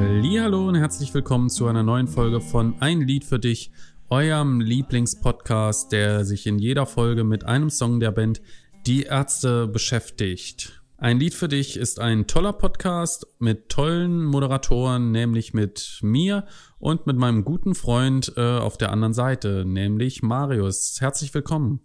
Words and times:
Hallo 0.00 0.66
und 0.66 0.76
herzlich 0.76 1.12
willkommen 1.12 1.50
zu 1.50 1.66
einer 1.66 1.82
neuen 1.82 2.08
Folge 2.08 2.40
von 2.40 2.74
Ein 2.80 3.02
Lied 3.02 3.22
für 3.22 3.38
dich, 3.38 3.70
eurem 4.08 4.60
Lieblingspodcast, 4.60 5.92
der 5.92 6.24
sich 6.24 6.46
in 6.46 6.58
jeder 6.58 6.86
Folge 6.86 7.22
mit 7.22 7.44
einem 7.44 7.68
Song 7.68 8.00
der 8.00 8.10
Band 8.10 8.40
Die 8.86 9.02
Ärzte 9.02 9.66
beschäftigt. 9.66 10.82
Ein 10.96 11.20
Lied 11.20 11.34
für 11.34 11.48
dich 11.48 11.76
ist 11.76 12.00
ein 12.00 12.26
toller 12.26 12.54
Podcast 12.54 13.26
mit 13.38 13.68
tollen 13.68 14.24
Moderatoren, 14.24 15.12
nämlich 15.12 15.52
mit 15.52 15.98
mir 16.00 16.46
und 16.78 17.06
mit 17.06 17.18
meinem 17.18 17.44
guten 17.44 17.74
Freund 17.74 18.32
äh, 18.38 18.40
auf 18.40 18.78
der 18.78 18.92
anderen 18.92 19.12
Seite, 19.12 19.64
nämlich 19.66 20.22
Marius. 20.22 20.96
Herzlich 21.00 21.34
willkommen. 21.34 21.80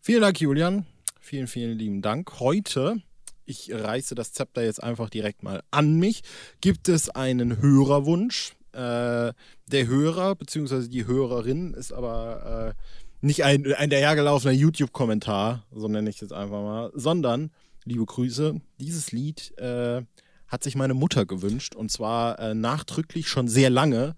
Vielen 0.00 0.22
Dank, 0.22 0.40
Julian. 0.40 0.84
Vielen, 1.20 1.46
vielen 1.46 1.78
lieben 1.78 2.02
Dank. 2.02 2.40
Heute, 2.40 3.00
ich 3.44 3.72
reiße 3.72 4.14
das 4.14 4.32
Zepter 4.32 4.62
jetzt 4.62 4.82
einfach 4.82 5.10
direkt 5.10 5.42
mal 5.42 5.62
an 5.70 5.98
mich, 5.98 6.22
gibt 6.60 6.88
es 6.88 7.08
einen 7.10 7.60
Hörerwunsch. 7.60 8.54
Äh, 8.72 9.32
der 9.66 9.86
Hörer 9.86 10.34
bzw. 10.34 10.88
die 10.88 11.06
Hörerin 11.06 11.74
ist 11.74 11.92
aber 11.92 12.74
äh, 12.74 13.26
nicht 13.26 13.44
ein, 13.44 13.70
ein 13.74 13.90
dahergelaufener 13.90 14.52
YouTube-Kommentar, 14.52 15.66
so 15.70 15.88
nenne 15.88 16.08
ich 16.08 16.16
es 16.16 16.22
jetzt 16.22 16.32
einfach 16.32 16.62
mal, 16.62 16.90
sondern, 16.94 17.50
liebe 17.84 18.06
Grüße, 18.06 18.60
dieses 18.80 19.12
Lied 19.12 19.56
äh, 19.58 20.02
hat 20.48 20.64
sich 20.64 20.74
meine 20.74 20.94
Mutter 20.94 21.26
gewünscht 21.26 21.74
und 21.74 21.90
zwar 21.90 22.38
äh, 22.38 22.54
nachdrücklich 22.54 23.28
schon 23.28 23.46
sehr 23.46 23.68
lange 23.68 24.16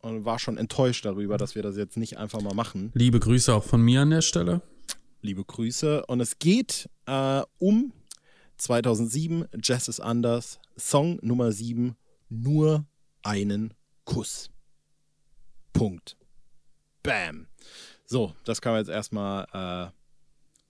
und 0.00 0.24
war 0.24 0.40
schon 0.40 0.56
enttäuscht 0.56 1.04
darüber, 1.04 1.38
dass 1.38 1.54
wir 1.54 1.62
das 1.62 1.76
jetzt 1.76 1.96
nicht 1.96 2.18
einfach 2.18 2.40
mal 2.40 2.54
machen. 2.54 2.90
Liebe 2.94 3.20
Grüße 3.20 3.54
auch 3.54 3.64
von 3.64 3.82
mir 3.82 4.00
an 4.02 4.10
der 4.10 4.22
Stelle 4.22 4.62
liebe 5.22 5.44
Grüße. 5.44 6.04
Und 6.06 6.20
es 6.20 6.38
geht 6.38 6.88
äh, 7.06 7.42
um 7.58 7.92
2007, 8.62 9.46
Jazz 9.60 9.88
is 9.88 9.98
Anders, 9.98 10.60
Song 10.76 11.18
Nummer 11.20 11.50
7, 11.50 11.96
nur 12.28 12.84
einen 13.24 13.74
Kuss. 14.04 14.50
Punkt. 15.72 16.16
Bam. 17.02 17.48
So, 18.04 18.34
das 18.44 18.60
kann 18.60 18.72
man 18.72 18.80
jetzt 18.80 18.88
erstmal 18.88 19.46
äh, 19.52 19.90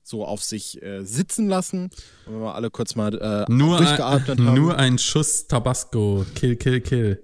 so 0.02 0.24
auf 0.24 0.42
sich 0.42 0.82
äh, 0.82 1.04
sitzen 1.04 1.48
lassen. 1.48 1.90
Und 2.24 2.34
wenn 2.34 2.40
wir 2.40 2.54
alle 2.54 2.70
kurz 2.70 2.94
mal 2.94 3.14
äh, 3.14 3.52
nur 3.52 3.76
durchgeatmet 3.76 4.38
ein, 4.38 4.46
haben. 4.46 4.56
Nur 4.56 4.78
ein 4.78 4.96
Schuss 4.96 5.46
Tabasco. 5.46 6.24
Kill, 6.34 6.56
kill, 6.56 6.80
kill. 6.80 7.22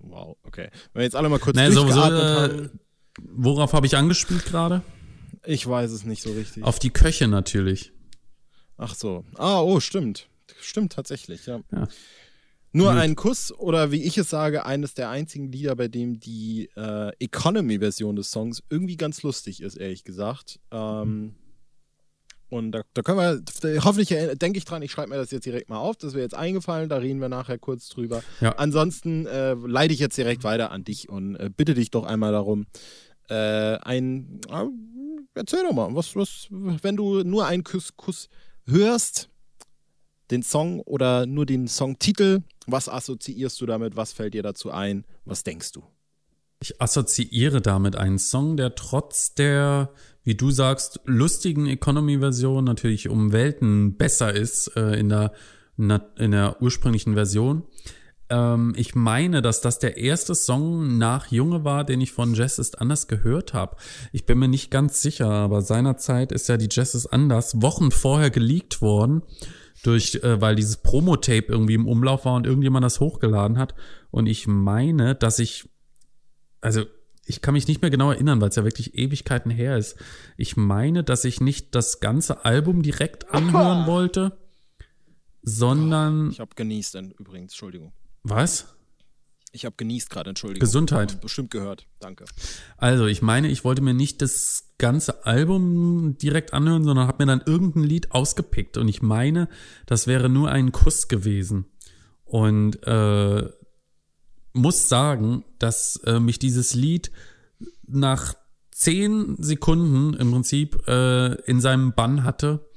Wow, 0.00 0.36
okay. 0.42 0.70
Wenn 0.92 1.00
wir 1.00 1.04
jetzt 1.04 1.14
alle 1.14 1.28
mal 1.28 1.38
kurz 1.38 1.54
naja, 1.54 1.70
durchgeatmet 1.70 1.94
so, 1.94 2.26
so, 2.26 2.34
äh, 2.34 2.66
haben. 2.66 2.80
Worauf 3.22 3.72
habe 3.72 3.86
ich 3.86 3.96
angespielt 3.96 4.44
gerade? 4.44 4.82
Ich 5.46 5.64
weiß 5.68 5.92
es 5.92 6.04
nicht 6.04 6.22
so 6.22 6.32
richtig. 6.32 6.64
Auf 6.64 6.80
die 6.80 6.90
Köche 6.90 7.28
natürlich. 7.28 7.92
Ach 8.76 8.94
so. 8.94 9.24
Ah, 9.36 9.60
oh, 9.60 9.80
stimmt. 9.80 10.28
Stimmt 10.60 10.92
tatsächlich, 10.92 11.46
ja. 11.46 11.60
ja. 11.72 11.88
Nur 12.72 12.90
Gut. 12.90 13.00
ein 13.00 13.14
Kuss 13.14 13.52
oder 13.52 13.92
wie 13.92 14.02
ich 14.02 14.18
es 14.18 14.30
sage, 14.30 14.66
eines 14.66 14.94
der 14.94 15.08
einzigen 15.08 15.52
Lieder, 15.52 15.76
bei 15.76 15.86
dem 15.86 16.18
die 16.18 16.68
äh, 16.76 17.12
Economy-Version 17.20 18.16
des 18.16 18.32
Songs 18.32 18.64
irgendwie 18.68 18.96
ganz 18.96 19.22
lustig 19.22 19.62
ist, 19.62 19.76
ehrlich 19.76 20.02
gesagt. 20.02 20.58
Ähm, 20.72 21.36
und 22.50 22.72
da, 22.72 22.82
da, 22.92 23.02
können 23.02 23.18
wir, 23.18 23.84
hoffentlich 23.84 24.08
denke 24.38 24.58
ich 24.58 24.64
dran, 24.64 24.82
ich 24.82 24.90
schreibe 24.90 25.10
mir 25.10 25.16
das 25.16 25.30
jetzt 25.30 25.46
direkt 25.46 25.70
mal 25.70 25.78
auf, 25.78 25.96
das 25.96 26.14
wäre 26.14 26.24
jetzt 26.24 26.34
eingefallen, 26.34 26.88
da 26.88 26.96
reden 26.96 27.20
wir 27.20 27.28
nachher 27.28 27.58
kurz 27.58 27.88
drüber. 27.88 28.22
Ja. 28.40 28.56
Ansonsten 28.56 29.26
äh, 29.26 29.54
leite 29.54 29.94
ich 29.94 30.00
jetzt 30.00 30.18
direkt 30.18 30.42
weiter 30.42 30.72
an 30.72 30.82
dich 30.82 31.08
und 31.08 31.36
äh, 31.36 31.50
bitte 31.56 31.74
dich 31.74 31.92
doch 31.92 32.04
einmal 32.04 32.32
darum, 32.32 32.66
äh, 33.28 33.34
ein, 33.34 34.40
äh, 34.50 34.66
erzähl 35.34 35.62
doch 35.62 35.72
mal, 35.72 35.94
was, 35.94 36.16
was, 36.16 36.48
wenn 36.50 36.96
du 36.96 37.22
nur 37.22 37.46
einen 37.46 37.62
Kuss, 37.62 37.96
Kuss 37.96 38.28
hörst, 38.66 39.28
den 40.30 40.42
Song 40.42 40.80
oder 40.80 41.26
nur 41.26 41.46
den 41.46 41.68
Songtitel, 41.68 42.42
was 42.66 42.88
assoziierst 42.88 43.60
du 43.60 43.66
damit? 43.66 43.96
Was 43.96 44.12
fällt 44.12 44.34
dir 44.34 44.42
dazu 44.42 44.70
ein? 44.70 45.04
Was 45.24 45.44
denkst 45.44 45.72
du? 45.72 45.82
Ich 46.60 46.80
assoziiere 46.80 47.60
damit 47.60 47.96
einen 47.96 48.18
Song, 48.18 48.56
der 48.56 48.74
trotz 48.74 49.34
der, 49.34 49.90
wie 50.22 50.34
du 50.34 50.50
sagst, 50.50 51.00
lustigen 51.04 51.66
Economy-Version 51.66 52.64
natürlich 52.64 53.08
um 53.08 53.32
Welten 53.32 53.96
besser 53.96 54.32
ist 54.32 54.68
äh, 54.76 54.98
in, 54.98 55.10
der, 55.10 55.32
in 55.76 56.30
der 56.30 56.62
ursprünglichen 56.62 57.14
Version. 57.14 57.64
Ähm, 58.30 58.72
ich 58.76 58.94
meine, 58.94 59.42
dass 59.42 59.60
das 59.60 59.78
der 59.78 59.96
erste 59.96 60.34
Song 60.34 60.98
nach 60.98 61.30
Junge 61.30 61.64
war, 61.64 61.84
den 61.84 62.00
ich 62.00 62.12
von 62.12 62.34
Jazz 62.34 62.58
ist 62.58 62.80
anders 62.80 63.08
gehört 63.08 63.52
habe. 63.52 63.76
Ich 64.12 64.26
bin 64.26 64.38
mir 64.38 64.48
nicht 64.48 64.70
ganz 64.70 65.02
sicher, 65.02 65.30
aber 65.30 65.62
seinerzeit 65.62 66.32
ist 66.32 66.48
ja 66.48 66.56
die 66.56 66.68
Jazz 66.70 66.94
ist 66.94 67.06
anders 67.06 67.60
Wochen 67.60 67.90
vorher 67.90 68.30
geleakt 68.30 68.80
worden 68.80 69.22
durch, 69.82 70.16
äh, 70.16 70.40
weil 70.40 70.56
dieses 70.56 70.78
Promo-Tape 70.78 71.46
irgendwie 71.48 71.74
im 71.74 71.86
Umlauf 71.86 72.24
war 72.24 72.34
und 72.34 72.46
irgendjemand 72.46 72.84
das 72.84 73.00
hochgeladen 73.00 73.58
hat. 73.58 73.74
Und 74.10 74.26
ich 74.26 74.46
meine, 74.46 75.14
dass 75.14 75.38
ich, 75.38 75.68
also 76.60 76.84
ich 77.26 77.40
kann 77.40 77.54
mich 77.54 77.68
nicht 77.68 77.82
mehr 77.82 77.90
genau 77.90 78.10
erinnern, 78.10 78.40
weil 78.40 78.48
es 78.48 78.56
ja 78.56 78.64
wirklich 78.64 78.94
Ewigkeiten 78.94 79.50
her 79.50 79.76
ist. 79.76 79.96
Ich 80.36 80.56
meine, 80.56 81.04
dass 81.04 81.24
ich 81.24 81.40
nicht 81.40 81.74
das 81.74 82.00
ganze 82.00 82.44
Album 82.44 82.82
direkt 82.82 83.30
anhören 83.30 83.86
wollte, 83.86 84.38
sondern. 85.42 86.30
Ich 86.30 86.40
habe 86.40 86.54
genießt, 86.54 86.96
übrigens, 87.18 87.52
Entschuldigung. 87.52 87.92
Was? 88.24 88.74
Ich 89.52 89.64
habe 89.64 89.76
genießt 89.76 90.10
gerade, 90.10 90.30
Entschuldigung. 90.30 90.66
Gesundheit. 90.66 91.20
Bestimmt 91.20 91.52
gehört, 91.52 91.86
danke. 92.00 92.24
Also, 92.76 93.06
ich 93.06 93.22
meine, 93.22 93.48
ich 93.48 93.62
wollte 93.64 93.82
mir 93.82 93.94
nicht 93.94 94.20
das 94.20 94.72
ganze 94.78 95.24
Album 95.26 96.18
direkt 96.18 96.52
anhören, 96.52 96.82
sondern 96.82 97.06
habe 97.06 97.24
mir 97.24 97.28
dann 97.28 97.46
irgendein 97.46 97.84
Lied 97.84 98.10
ausgepickt. 98.10 98.76
Und 98.76 98.88
ich 98.88 99.00
meine, 99.00 99.48
das 99.86 100.08
wäre 100.08 100.28
nur 100.28 100.50
ein 100.50 100.72
Kuss 100.72 101.06
gewesen. 101.06 101.66
Und 102.24 102.84
äh, 102.84 103.48
muss 104.54 104.88
sagen, 104.88 105.44
dass 105.60 106.00
äh, 106.04 106.18
mich 106.18 106.40
dieses 106.40 106.74
Lied 106.74 107.12
nach 107.86 108.34
zehn 108.72 109.36
Sekunden 109.38 110.14
im 110.14 110.32
Prinzip 110.32 110.88
äh, 110.88 111.34
in 111.42 111.60
seinem 111.60 111.92
Bann 111.92 112.24
hatte 112.24 112.68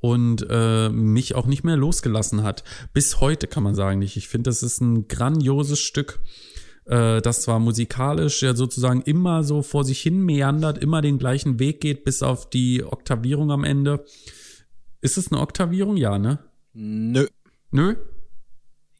und 0.00 0.46
äh, 0.48 0.88
mich 0.88 1.34
auch 1.34 1.46
nicht 1.46 1.64
mehr 1.64 1.76
losgelassen 1.76 2.42
hat. 2.42 2.64
Bis 2.92 3.20
heute 3.20 3.46
kann 3.46 3.62
man 3.62 3.74
sagen 3.74 3.98
nicht. 3.98 4.16
Ich 4.16 4.28
finde, 4.28 4.50
das 4.50 4.62
ist 4.62 4.80
ein 4.80 5.08
grandioses 5.08 5.78
Stück, 5.78 6.20
äh, 6.86 7.20
das 7.20 7.42
zwar 7.42 7.58
musikalisch 7.58 8.42
ja 8.42 8.54
sozusagen 8.54 9.02
immer 9.02 9.44
so 9.44 9.62
vor 9.62 9.84
sich 9.84 10.00
hin 10.00 10.24
meandert, 10.24 10.78
immer 10.78 11.02
den 11.02 11.18
gleichen 11.18 11.58
Weg 11.58 11.80
geht, 11.80 12.04
bis 12.04 12.22
auf 12.22 12.48
die 12.48 12.82
Oktavierung 12.84 13.50
am 13.50 13.64
Ende. 13.64 14.04
Ist 15.00 15.18
es 15.18 15.30
eine 15.30 15.40
Oktavierung? 15.40 15.96
Ja, 15.96 16.18
ne? 16.18 16.38
Nö. 16.72 17.26
Nö? 17.70 17.96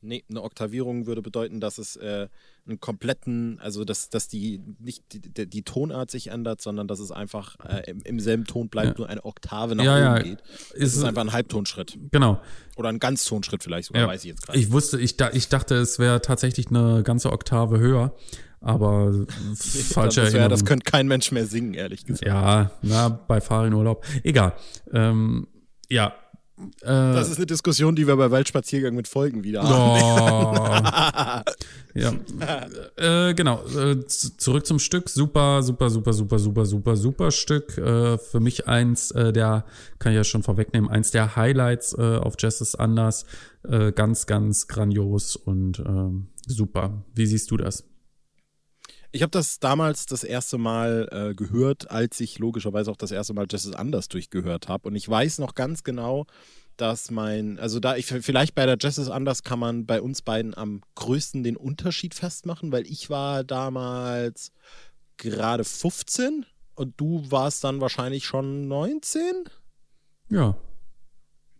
Nee, 0.03 0.25
eine 0.31 0.43
Oktavierung 0.43 1.07
würde 1.07 1.21
bedeuten, 1.21 1.61
dass 1.61 1.77
es 1.77 1.97
äh, 1.97 2.29
einen 2.67 2.81
kompletten, 2.81 3.59
also 3.61 3.85
dass, 3.85 4.09
dass 4.09 4.29
die 4.29 4.63
nicht 4.79 5.05
die, 5.13 5.47
die 5.47 5.63
Tonart 5.63 6.11
sich 6.11 6.29
ändert, 6.29 6.63
sondern 6.63 6.89
dass 6.89 7.01
es 7.01 7.11
einfach 7.11 7.57
äh, 7.69 7.91
im, 7.91 8.01
im, 8.05 8.19
selben 8.19 8.47
Ton 8.47 8.69
bleibt, 8.69 8.93
ja. 8.93 8.95
nur 8.99 9.09
eine 9.09 9.25
Oktave 9.25 9.77
nach 9.77 9.85
ja, 9.85 9.97
oben 9.97 10.03
ja. 10.03 10.19
geht. 10.23 10.43
Es 10.75 10.81
ist, 10.81 10.97
ist 10.97 11.05
einfach 11.05 11.21
ein 11.21 11.33
Halbtonschritt. 11.33 11.99
Genau. 12.13 12.41
Oder 12.77 12.89
ein 12.89 12.99
Ganztonschritt 12.99 13.63
vielleicht 13.63 13.89
sogar, 13.89 14.03
ja. 14.03 14.09
weiß 14.09 14.23
ich 14.23 14.31
jetzt 14.31 14.47
gerade. 14.47 14.59
Ich 14.59 14.73
wusste, 14.73 14.99
ich, 14.99 15.17
ich 15.33 15.49
dachte, 15.49 15.75
es 15.75 15.99
wäre 15.99 16.23
tatsächlich 16.23 16.69
eine 16.69 17.03
ganze 17.03 17.31
Oktave 17.31 17.79
höher. 17.79 18.15
Aber 18.63 19.27
falsche 19.55 20.23
das, 20.23 20.33
wär, 20.33 20.49
das 20.49 20.65
könnte 20.65 20.91
kein 20.91 21.09
Mensch 21.09 21.33
mehr 21.33 21.47
singen, 21.47 21.75
ehrlich 21.75 22.05
gesagt. 22.05 22.27
Ja, 22.27 22.71
na, 22.83 23.09
bei 23.09 23.41
Fahrinurlaub. 23.41 24.05
Egal. 24.23 24.55
Ähm, 24.93 25.47
ja, 25.89 26.15
äh, 26.83 26.87
das 26.87 27.29
ist 27.31 27.37
eine 27.37 27.47
Diskussion, 27.47 27.95
die 27.97 28.07
wir 28.07 28.17
bei 28.17 28.31
Waldspaziergang 28.31 28.95
mit 28.95 29.09
Folgen 29.09 29.45
wieder 29.45 29.63
haben. 29.63 31.45
Oh. 31.45 31.51
ja. 31.99 32.13
Äh, 32.97 33.35
genau. 33.35 33.65
Äh, 33.67 34.07
zurück 34.07 34.67
zum 34.67 34.79
Stück. 34.79 35.09
Super, 35.09 35.63
super, 35.63 35.91
super, 35.91 36.13
super, 36.13 36.39
super, 36.39 36.67
super, 36.67 36.97
super 36.97 37.31
Stück. 37.31 37.77
Äh, 37.79 38.19
für 38.19 38.41
mich 38.41 38.69
eins 38.69 39.11
äh, 39.13 39.33
der, 39.33 39.65
kann 39.99 40.13
ich 40.13 40.17
ja 40.17 40.25
schon 40.25 40.43
vorwegnehmen, 40.43 40.91
eins 40.91 41.11
der 41.11 41.37
Highlights 41.37 41.95
äh, 41.99 42.17
auf 42.17 42.35
is 42.43 42.75
Anders. 42.75 43.27
ganz, 43.95 44.27
ganz 44.27 44.69
grandios 44.69 45.37
und 45.37 45.81
ähm, 45.81 46.29
super. 46.47 47.05
Wie 47.15 47.27
siehst 47.27 47.51
du 47.51 47.59
das? 47.59 47.90
Ich 49.13 49.23
habe 49.23 49.31
das 49.31 49.59
damals 49.59 50.07
das 50.07 50.23
erste 50.23 50.57
Mal 50.57 51.09
äh, 51.11 51.35
gehört, 51.35 51.91
als 51.91 52.21
ich 52.21 52.39
logischerweise 52.39 52.91
auch 52.91 52.97
das 52.97 53.11
erste 53.11 53.35
Mal 53.35 53.47
is 53.53 53.73
Anders 53.75 54.09
durchgehört 54.09 54.69
habe. 54.69 54.89
Und 54.89 54.95
ich 54.95 55.09
weiß 55.09 55.39
noch 55.39 55.55
ganz 55.55 55.83
genau, 55.83 56.27
dass 56.77 57.11
mein, 57.11 57.59
also 57.59 57.81
da 57.81 57.97
ich 57.97 58.07
vielleicht 58.07 58.55
bei 58.55 58.67
der 58.67 58.83
is 58.83 59.11
Anders 59.11 59.43
kann 59.43 59.59
man 59.59 59.85
bei 59.85 60.01
uns 60.01 60.23
beiden 60.23 60.57
am 60.57 60.81
größten 60.95 61.43
den 61.43 61.57
Unterschied 61.57 62.15
festmachen, 62.15 62.73
weil 62.73 62.87
ich 62.87 63.11
war 63.11 63.43
damals 63.43 64.53
gerade 65.17 65.65
15 65.65 66.47
und 66.75 66.95
du 66.97 67.31
warst 67.31 67.65
dann 67.65 67.81
wahrscheinlich 67.81 68.25
schon 68.25 68.69
19? 68.69 69.45
Ja. 70.31 70.57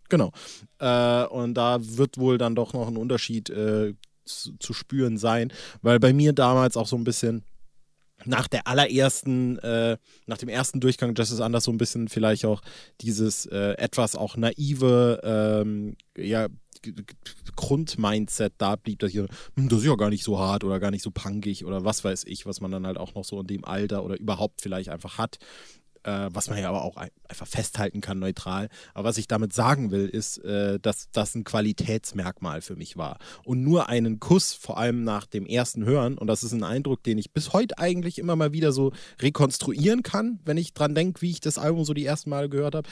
Genau. 0.09 0.31
Äh, 0.79 1.25
und 1.25 1.53
da 1.53 1.77
wird 1.79 2.17
wohl 2.17 2.37
dann 2.37 2.55
doch 2.55 2.73
noch 2.73 2.87
ein 2.87 2.97
Unterschied 2.97 3.49
äh, 3.49 3.93
zu, 4.59 4.73
spüren 4.73 5.17
sein, 5.17 5.51
weil 5.81 5.99
bei 5.99 6.13
mir 6.13 6.33
damals 6.33 6.77
auch 6.77 6.87
so 6.87 6.95
ein 6.95 7.03
bisschen 7.03 7.43
nach 8.25 8.47
der 8.47 8.67
allerersten, 8.67 9.57
äh, 9.59 9.97
nach 10.27 10.37
dem 10.37 10.49
ersten 10.49 10.79
Durchgang 10.79 11.15
Justice 11.15 11.43
Anders 11.43 11.63
so 11.63 11.71
ein 11.71 11.77
bisschen 11.77 12.07
vielleicht 12.07 12.45
auch 12.45 12.61
dieses 13.01 13.45
äh, 13.47 13.73
etwas 13.77 14.15
auch 14.15 14.37
naive, 14.37 15.19
ähm, 15.23 15.95
ja, 16.17 16.47
Grundmindset 17.55 18.53
da 18.57 18.75
blieb, 18.75 18.99
dass 18.99 19.11
ich, 19.11 19.17
hm, 19.17 19.69
das 19.69 19.79
ist 19.79 19.85
ja 19.85 19.95
gar 19.95 20.09
nicht 20.09 20.23
so 20.23 20.39
hart 20.39 20.63
oder 20.63 20.79
gar 20.79 20.91
nicht 20.91 21.03
so 21.03 21.11
punkig 21.11 21.65
oder 21.65 21.85
was 21.85 22.03
weiß 22.03 22.23
ich, 22.25 22.45
was 22.45 22.59
man 22.59 22.71
dann 22.71 22.87
halt 22.87 22.97
auch 22.97 23.13
noch 23.13 23.23
so 23.23 23.39
in 23.39 23.47
dem 23.47 23.65
Alter 23.65 24.03
oder 24.03 24.19
überhaupt 24.19 24.61
vielleicht 24.61 24.89
einfach 24.89 25.17
hat 25.17 25.37
äh, 26.03 26.29
was 26.31 26.49
man 26.49 26.59
ja 26.59 26.69
aber 26.69 26.83
auch 26.83 26.97
ein, 26.97 27.09
einfach 27.27 27.47
festhalten 27.47 28.01
kann, 28.01 28.19
neutral. 28.19 28.69
Aber 28.93 29.09
was 29.09 29.17
ich 29.17 29.27
damit 29.27 29.53
sagen 29.53 29.91
will, 29.91 30.07
ist, 30.07 30.37
äh, 30.39 30.79
dass 30.79 31.09
das 31.11 31.35
ein 31.35 31.43
Qualitätsmerkmal 31.43 32.61
für 32.61 32.75
mich 32.75 32.97
war. 32.97 33.19
Und 33.43 33.63
nur 33.63 33.89
einen 33.89 34.19
Kuss, 34.19 34.53
vor 34.53 34.77
allem 34.77 35.03
nach 35.03 35.25
dem 35.25 35.45
ersten 35.45 35.85
Hören, 35.85 36.17
und 36.17 36.27
das 36.27 36.43
ist 36.43 36.51
ein 36.51 36.63
Eindruck, 36.63 37.03
den 37.03 37.17
ich 37.17 37.31
bis 37.31 37.53
heute 37.53 37.77
eigentlich 37.77 38.19
immer 38.19 38.35
mal 38.35 38.53
wieder 38.53 38.71
so 38.71 38.91
rekonstruieren 39.19 40.03
kann, 40.03 40.39
wenn 40.45 40.57
ich 40.57 40.73
dran 40.73 40.95
denke, 40.95 41.21
wie 41.21 41.31
ich 41.31 41.39
das 41.39 41.57
Album 41.57 41.85
so 41.85 41.93
die 41.93 42.05
ersten 42.05 42.29
Male 42.29 42.49
gehört 42.49 42.75
habe, 42.75 42.89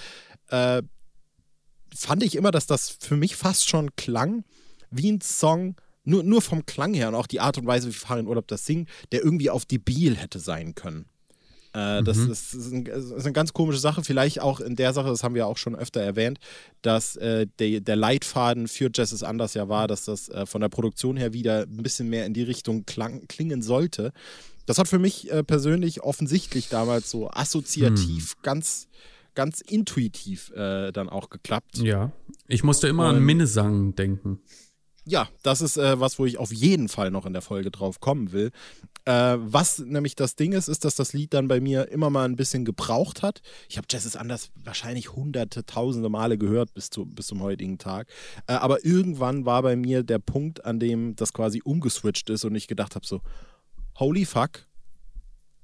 äh, 0.49 0.83
fand 1.95 2.23
ich 2.23 2.35
immer, 2.35 2.51
dass 2.51 2.67
das 2.67 2.89
für 2.89 3.17
mich 3.17 3.35
fast 3.35 3.67
schon 3.67 3.95
klang 3.95 4.43
wie 4.91 5.11
ein 5.11 5.21
Song, 5.21 5.75
nur, 6.03 6.23
nur 6.23 6.41
vom 6.41 6.65
Klang 6.65 6.93
her 6.93 7.09
und 7.09 7.15
auch 7.15 7.27
die 7.27 7.39
Art 7.39 7.57
und 7.57 7.67
Weise, 7.67 7.87
wie 7.87 7.93
Farin 7.93 8.27
Urlaub 8.27 8.47
das 8.47 8.65
singt, 8.65 8.89
der 9.11 9.23
irgendwie 9.23 9.49
auf 9.49 9.65
debil 9.65 10.15
hätte 10.15 10.39
sein 10.39 10.75
können. 10.75 11.05
Äh, 11.73 12.03
das, 12.03 12.17
mhm. 12.17 12.31
ist, 12.31 12.53
ist, 12.53 12.71
ein, 12.71 12.85
ist, 12.85 13.25
eine 13.25 13.33
ganz 13.33 13.53
komische 13.53 13.79
Sache. 13.79 14.03
Vielleicht 14.03 14.41
auch 14.41 14.59
in 14.59 14.75
der 14.75 14.93
Sache, 14.93 15.09
das 15.09 15.23
haben 15.23 15.35
wir 15.35 15.47
auch 15.47 15.57
schon 15.57 15.75
öfter 15.75 16.01
erwähnt, 16.01 16.39
dass 16.81 17.15
äh, 17.15 17.47
der, 17.59 17.81
der, 17.81 17.95
Leitfaden 17.95 18.67
für 18.67 18.89
Jazz 18.93 19.11
ist 19.11 19.23
anders 19.23 19.53
ja 19.53 19.69
war, 19.69 19.87
dass 19.87 20.05
das 20.05 20.29
äh, 20.29 20.45
von 20.45 20.61
der 20.61 20.69
Produktion 20.69 21.17
her 21.17 21.33
wieder 21.33 21.63
ein 21.63 21.83
bisschen 21.83 22.09
mehr 22.09 22.25
in 22.25 22.33
die 22.33 22.43
Richtung 22.43 22.85
klang, 22.85 23.27
klingen 23.27 23.61
sollte. 23.61 24.11
Das 24.65 24.77
hat 24.77 24.87
für 24.87 24.99
mich 24.99 25.31
äh, 25.31 25.43
persönlich 25.43 26.01
offensichtlich 26.01 26.69
damals 26.69 27.09
so 27.09 27.29
assoziativ 27.29 28.35
mhm. 28.37 28.41
ganz 28.43 28.87
ganz 29.35 29.61
intuitiv 29.61 30.51
äh, 30.51 30.91
dann 30.91 31.07
auch 31.07 31.29
geklappt. 31.29 31.77
Ja, 31.77 32.11
ich 32.47 32.63
musste 32.63 32.87
immer 32.87 33.09
Und, 33.09 33.17
an 33.17 33.23
Minnesang 33.23 33.95
denken. 33.95 34.41
Ja, 35.05 35.29
das 35.43 35.61
ist 35.61 35.77
äh, 35.77 35.99
was, 35.99 36.19
wo 36.19 36.25
ich 36.25 36.37
auf 36.37 36.51
jeden 36.51 36.89
Fall 36.89 37.09
noch 37.09 37.25
in 37.25 37.33
der 37.33 37.41
Folge 37.41 37.71
drauf 37.71 37.99
kommen 37.99 38.31
will. 38.31 38.51
Äh, 39.05 39.37
was 39.39 39.79
nämlich 39.79 40.15
das 40.15 40.35
Ding 40.35 40.51
ist, 40.51 40.67
ist, 40.67 40.85
dass 40.85 40.95
das 40.95 41.13
Lied 41.13 41.33
dann 41.33 41.47
bei 41.47 41.59
mir 41.59 41.89
immer 41.89 42.09
mal 42.09 42.25
ein 42.25 42.35
bisschen 42.35 42.65
gebraucht 42.65 43.21
hat. 43.23 43.41
Ich 43.69 43.77
habe 43.77 43.87
Jazz 43.89 44.05
ist 44.05 44.17
anders 44.17 44.49
wahrscheinlich 44.63 45.13
hunderte, 45.13 45.65
tausende 45.65 46.09
Male 46.09 46.37
gehört 46.37 46.73
bis, 46.73 46.89
zu, 46.89 47.05
bis 47.05 47.27
zum 47.27 47.41
heutigen 47.41 47.77
Tag. 47.77 48.07
Äh, 48.47 48.53
aber 48.53 48.85
irgendwann 48.85 49.45
war 49.45 49.61
bei 49.61 49.75
mir 49.75 50.03
der 50.03 50.19
Punkt, 50.19 50.65
an 50.65 50.79
dem 50.79 51.15
das 51.15 51.33
quasi 51.33 51.61
umgeswitcht 51.63 52.29
ist 52.29 52.45
und 52.45 52.55
ich 52.55 52.67
gedacht 52.67 52.95
habe 52.95 53.05
so, 53.05 53.21
holy 53.97 54.25
fuck. 54.25 54.67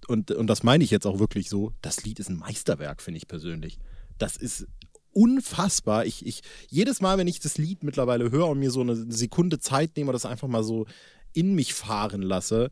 Und, 0.08 0.32
und 0.32 0.48
das 0.48 0.64
meine 0.64 0.84
ich 0.84 0.92
jetzt 0.92 1.08
auch 1.08 1.20
wirklich 1.20 1.50
so, 1.50 1.72
das 1.82 2.04
Lied 2.04 2.20
ist 2.20 2.30
ein 2.30 2.38
Meisterwerk, 2.38 3.02
finde 3.02 3.18
ich 3.18 3.28
persönlich. 3.28 3.80
Das 4.18 4.38
ist 4.38 4.68
unfassbar. 5.12 6.06
Ich, 6.06 6.26
ich, 6.26 6.42
jedes 6.70 7.02
Mal, 7.02 7.18
wenn 7.18 7.28
ich 7.28 7.40
das 7.40 7.58
Lied 7.58 7.84
mittlerweile 7.84 8.32
höre 8.32 8.48
und 8.48 8.60
mir 8.60 8.70
so 8.70 8.82
eine 8.82 8.96
Sekunde 9.12 9.60
Zeit 9.60 9.96
nehme 9.98 10.12
das 10.12 10.26
einfach 10.26 10.48
mal 10.48 10.64
so 10.64 10.86
in 11.34 11.56
mich 11.56 11.74
fahren 11.74 12.22
lasse, 12.22 12.70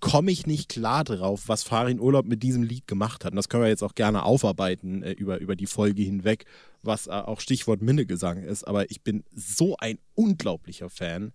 komme 0.00 0.30
ich 0.30 0.46
nicht 0.46 0.68
klar 0.68 1.04
drauf, 1.04 1.44
was 1.46 1.62
Farin 1.62 2.00
Urlaub 2.00 2.26
mit 2.26 2.42
diesem 2.42 2.62
Lied 2.62 2.86
gemacht 2.86 3.24
hat. 3.24 3.32
Und 3.32 3.36
das 3.36 3.48
können 3.48 3.62
wir 3.62 3.70
jetzt 3.70 3.82
auch 3.82 3.94
gerne 3.94 4.24
aufarbeiten 4.24 5.02
äh, 5.02 5.12
über, 5.12 5.38
über 5.38 5.56
die 5.56 5.66
Folge 5.66 6.02
hinweg, 6.02 6.44
was 6.82 7.06
äh, 7.06 7.10
auch 7.10 7.40
Stichwort 7.40 7.82
Minnegesang 7.82 8.42
ist. 8.42 8.64
Aber 8.64 8.90
ich 8.90 9.02
bin 9.02 9.24
so 9.34 9.76
ein 9.78 9.98
unglaublicher 10.14 10.90
Fan. 10.90 11.32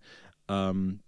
Ähm, 0.48 1.00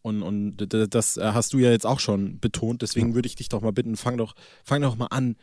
und, 0.00 0.22
und 0.22 0.56
das 0.94 1.16
äh, 1.16 1.32
hast 1.32 1.52
du 1.52 1.58
ja 1.58 1.70
jetzt 1.70 1.86
auch 1.86 2.00
schon 2.00 2.40
betont. 2.40 2.82
Deswegen 2.82 3.14
würde 3.14 3.26
ich 3.26 3.36
dich 3.36 3.48
doch 3.48 3.60
mal 3.60 3.72
bitten, 3.72 3.96
fang 3.96 4.16
doch, 4.16 4.34
fang 4.64 4.82
doch 4.82 4.96
mal 4.96 5.06
an, 5.06 5.36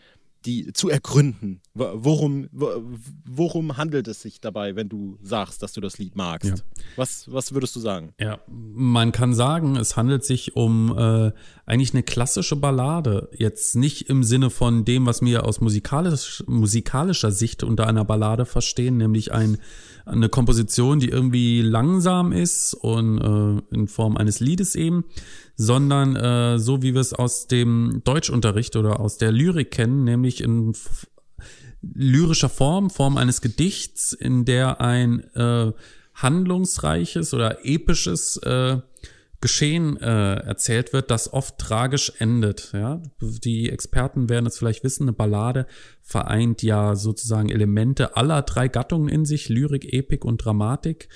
die 0.45 0.71
zu 0.73 0.89
ergründen. 0.89 1.61
Worum, 1.73 2.47
worum 2.51 3.77
handelt 3.77 4.07
es 4.07 4.21
sich 4.21 4.41
dabei, 4.41 4.75
wenn 4.75 4.89
du 4.89 5.17
sagst, 5.21 5.61
dass 5.63 5.73
du 5.73 5.81
das 5.81 5.97
Lied 5.97 6.15
magst? 6.15 6.49
Ja. 6.49 6.55
Was, 6.95 7.31
was 7.31 7.53
würdest 7.53 7.75
du 7.75 7.79
sagen? 7.79 8.13
Ja, 8.19 8.39
man 8.47 9.11
kann 9.11 9.33
sagen, 9.33 9.75
es 9.75 9.97
handelt 9.97 10.23
sich 10.23 10.55
um 10.55 10.97
äh, 10.97 11.31
eigentlich 11.65 11.93
eine 11.93 12.03
klassische 12.03 12.55
Ballade. 12.55 13.29
Jetzt 13.37 13.75
nicht 13.75 14.09
im 14.09 14.23
Sinne 14.23 14.49
von 14.49 14.85
dem, 14.85 15.05
was 15.05 15.21
wir 15.21 15.45
aus 15.45 15.61
musikalisch, 15.61 16.43
musikalischer 16.47 17.31
Sicht 17.31 17.63
unter 17.63 17.87
einer 17.87 18.05
Ballade 18.05 18.45
verstehen, 18.45 18.97
nämlich 18.97 19.31
ein 19.31 19.57
eine 20.09 20.29
Komposition, 20.29 20.99
die 20.99 21.09
irgendwie 21.09 21.61
langsam 21.61 22.31
ist 22.31 22.73
und 22.73 23.19
äh, 23.19 23.75
in 23.75 23.87
Form 23.87 24.17
eines 24.17 24.39
Liedes 24.39 24.75
eben, 24.75 25.05
sondern 25.55 26.15
äh, 26.15 26.59
so 26.59 26.81
wie 26.81 26.93
wir 26.93 27.01
es 27.01 27.13
aus 27.13 27.47
dem 27.47 28.01
Deutschunterricht 28.03 28.75
oder 28.75 28.99
aus 28.99 29.17
der 29.17 29.31
Lyrik 29.31 29.71
kennen, 29.71 30.03
nämlich 30.03 30.41
in 30.41 30.73
lyrischer 31.81 32.49
Form, 32.49 32.89
Form 32.89 33.17
eines 33.17 33.41
Gedichts, 33.41 34.13
in 34.13 34.45
der 34.45 34.81
ein 34.81 35.21
äh, 35.35 35.71
handlungsreiches 36.15 37.33
oder 37.33 37.65
episches 37.65 38.37
äh, 38.37 38.77
Geschehen 39.41 39.95
äh, 39.97 40.35
erzählt 40.35 40.91
wird, 40.91 41.11
das 41.11 41.31
oft 41.31 41.57
tragisch 41.57 42.11
endet. 42.19 42.71
Ja, 42.73 43.01
die 43.21 43.69
Experten 43.69 44.27
werden 44.27 44.45
es 44.45 44.57
vielleicht 44.57 44.83
wissen. 44.83 45.03
Eine 45.03 45.13
Ballade 45.13 45.65
vereint 46.01 46.61
ja 46.61 46.95
sozusagen 46.95 47.49
Elemente 47.49 48.17
aller 48.17 48.41
drei 48.41 48.67
Gattungen 48.67 49.07
in 49.07 49.23
sich: 49.23 49.47
Lyrik, 49.47 49.93
Epik 49.93 50.25
und 50.25 50.43
Dramatik. 50.43 51.07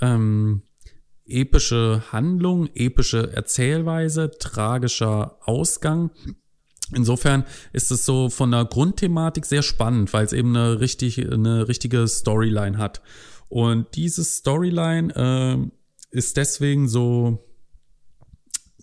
Ähm, 0.00 0.62
epische 1.24 2.04
Handlung, 2.12 2.68
epische 2.74 3.32
Erzählweise, 3.32 4.30
tragischer 4.38 5.38
Ausgang. 5.40 6.10
Insofern 6.94 7.44
ist 7.72 7.90
es 7.90 8.04
so 8.04 8.28
von 8.28 8.50
der 8.50 8.64
Grundthematik 8.64 9.46
sehr 9.46 9.62
spannend, 9.62 10.12
weil 10.12 10.24
es 10.24 10.32
eben 10.32 10.54
eine 10.56 10.78
richtig 10.80 11.18
eine 11.18 11.66
richtige 11.66 12.06
Storyline 12.06 12.78
hat. 12.78 13.02
Und 13.48 13.96
diese 13.96 14.24
Storyline 14.24 15.12
äh, 15.16 16.16
ist 16.16 16.36
deswegen 16.36 16.88
so 16.88 17.44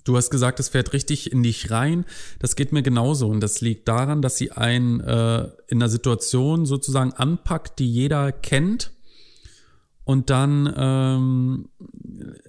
Du 0.09 0.17
hast 0.17 0.31
gesagt, 0.31 0.59
es 0.59 0.69
fährt 0.69 0.93
richtig 0.93 1.31
in 1.31 1.43
dich 1.43 1.69
rein. 1.69 2.03
Das 2.39 2.55
geht 2.55 2.71
mir 2.71 2.81
genauso. 2.81 3.27
Und 3.27 3.41
das 3.41 3.61
liegt 3.61 3.87
daran, 3.87 4.23
dass 4.23 4.37
sie 4.37 4.51
einen 4.51 5.01
äh, 5.01 5.49
in 5.67 5.77
einer 5.77 5.87
Situation 5.87 6.65
sozusagen 6.65 7.13
anpackt, 7.13 7.77
die 7.77 7.87
jeder 7.87 8.31
kennt. 8.31 8.91
Und 10.05 10.31
dann 10.31 10.73
ähm, 10.75 11.69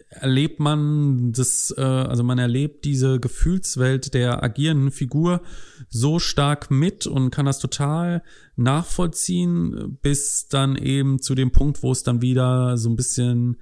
erlebt 0.08 0.58
man 0.58 1.32
das, 1.32 1.74
äh, 1.76 1.82
also 1.82 2.24
man 2.24 2.38
erlebt 2.38 2.86
diese 2.86 3.20
Gefühlswelt 3.20 4.14
der 4.14 4.42
agierenden 4.42 4.90
Figur 4.90 5.42
so 5.90 6.18
stark 6.18 6.70
mit 6.70 7.06
und 7.06 7.28
kann 7.28 7.44
das 7.44 7.58
total 7.58 8.22
nachvollziehen, 8.56 9.98
bis 10.00 10.48
dann 10.48 10.76
eben 10.76 11.20
zu 11.20 11.34
dem 11.34 11.50
Punkt, 11.50 11.82
wo 11.82 11.92
es 11.92 12.04
dann 12.04 12.22
wieder 12.22 12.78
so 12.78 12.88
ein 12.88 12.96
bisschen 12.96 13.58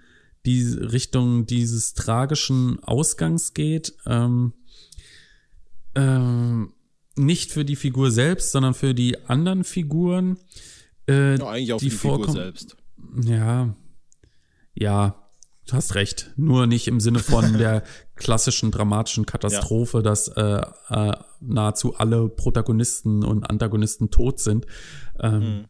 die 0.47 0.63
Richtung 0.63 1.47
dieses 1.47 1.95
tragischen 1.95 2.83
Ausgangs 2.83 3.55
geht. 3.55 3.95
Ähm, 4.07 4.55
ähm, 5.95 6.73
nicht 7.17 7.51
für 7.51 7.65
die 7.65 7.77
Figur 7.77 8.11
selbst, 8.11 8.53
sondern 8.53 8.75
für 8.75 8.95
die 8.95 9.19
anderen 9.27 9.65
Figuren. 9.65 10.39
Äh, 11.09 11.39
ja, 11.39 11.49
eigentlich 11.49 11.73
auch 11.73 11.79
die, 11.79 11.89
die 11.89 11.97
Figur 11.97 12.31
selbst. 12.31 12.77
Ja, 13.25 13.75
ja, 14.75 15.29
du 15.67 15.73
hast 15.73 15.95
recht. 15.95 16.33
Nur 16.37 16.67
nicht 16.67 16.87
im 16.87 17.01
Sinne 17.01 17.19
von 17.19 17.53
der 17.59 17.83
klassischen 18.15 18.71
dramatischen 18.71 19.27
Katastrophe, 19.27 19.99
ja. 19.99 20.03
dass 20.03 20.29
äh, 20.29 20.63
äh, 20.91 21.13
nahezu 21.41 21.97
alle 21.97 22.29
Protagonisten 22.29 23.25
und 23.25 23.49
Antagonisten 23.49 24.11
tot 24.11 24.41
sind. 24.41 24.67
Ähm, 25.21 25.41
mhm. 25.41 25.65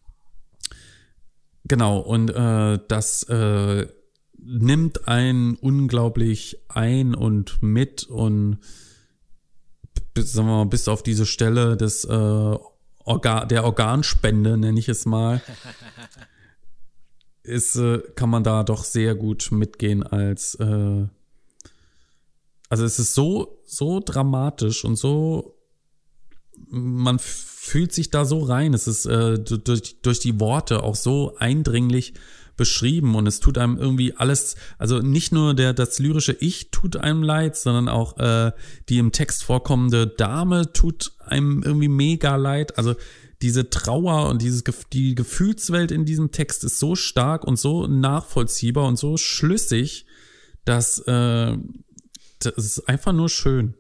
Genau, 1.65 1.99
und 1.99 2.31
äh, 2.31 2.79
das 2.89 3.23
äh, 3.25 3.87
nimmt 4.39 5.09
einen 5.09 5.57
unglaublich 5.57 6.59
ein 6.69 7.15
und 7.15 7.63
mit 7.63 8.05
und 8.05 8.59
sagen 10.17 10.49
wir 10.49 10.65
mal, 10.65 10.67
bis 10.67 10.89
auf 10.89 11.03
diese 11.03 11.27
Stelle 11.27 11.77
des 11.77 12.05
äh, 12.05 12.59
Organ, 13.05 13.49
der 13.49 13.65
Organspende, 13.65 14.57
nenne 14.57 14.79
ich 14.79 14.89
es 14.89 15.07
mal, 15.07 15.41
ist, 17.43 17.77
äh, 17.77 18.01
kann 18.15 18.31
man 18.31 18.45
da 18.45 18.65
doch 18.65 18.85
sehr 18.85 19.15
gut 19.15 19.51
mitgehen 19.53 20.03
als 20.03 20.55
äh, 20.57 21.07
also 22.69 22.85
es 22.85 22.99
ist 22.99 23.15
so, 23.15 23.63
so 23.65 24.01
dramatisch 24.05 24.85
und 24.85 24.97
so 24.97 25.58
man 26.69 27.19
fühlt 27.19 27.93
sich 27.93 28.11
da 28.11 28.25
so 28.25 28.41
rein. 28.41 28.75
Es 28.75 28.87
ist 28.87 29.07
äh, 29.07 29.39
durch, 29.39 30.01
durch 30.03 30.21
die 30.21 30.41
Worte 30.41 30.83
auch 30.83 30.97
so 30.97 31.37
eindringlich 31.39 32.15
beschrieben 32.57 33.15
und 33.15 33.27
es 33.27 33.41
tut 33.41 33.57
einem 33.57 33.79
irgendwie 33.79 34.15
alles, 34.17 34.57
also 34.79 34.99
nicht 34.99 35.33
nur 35.33 35.55
der 35.55 35.73
das 35.73 35.99
lyrische 35.99 36.37
Ich 36.41 36.71
tut 36.71 36.97
einem 36.97 37.23
leid, 37.23 37.57
sondern 37.57 37.89
auch 37.89 38.19
äh, 38.19 38.53
die 38.89 38.99
im 38.99 39.13
Text 39.13 39.45
vorkommende 39.45 40.07
Dame 40.07 40.73
tut 40.73 41.13
einem 41.21 41.63
irgendwie 41.63 41.89
mega 41.89 42.37
leid. 42.37 42.77
Also 42.77 42.97
diese 43.41 43.71
Trauer 43.71 44.29
und 44.29 44.43
dieses 44.43 44.65
die 44.93 45.15
Gefühlswelt 45.15 45.93
in 45.93 46.05
diesem 46.05 46.33
Text 46.33 46.65
ist 46.65 46.81
so 46.81 46.97
stark 46.97 47.45
und 47.45 47.59
so 47.59 47.87
nachvollziehbar 47.87 48.87
und 48.87 48.99
so 48.99 49.17
schlüssig, 49.17 50.07
dass 50.65 50.99
äh, 51.07 51.57
das 52.41 52.55
ist 52.57 52.89
einfach 52.89 53.13
nur 53.13 53.29
schön. 53.29 53.75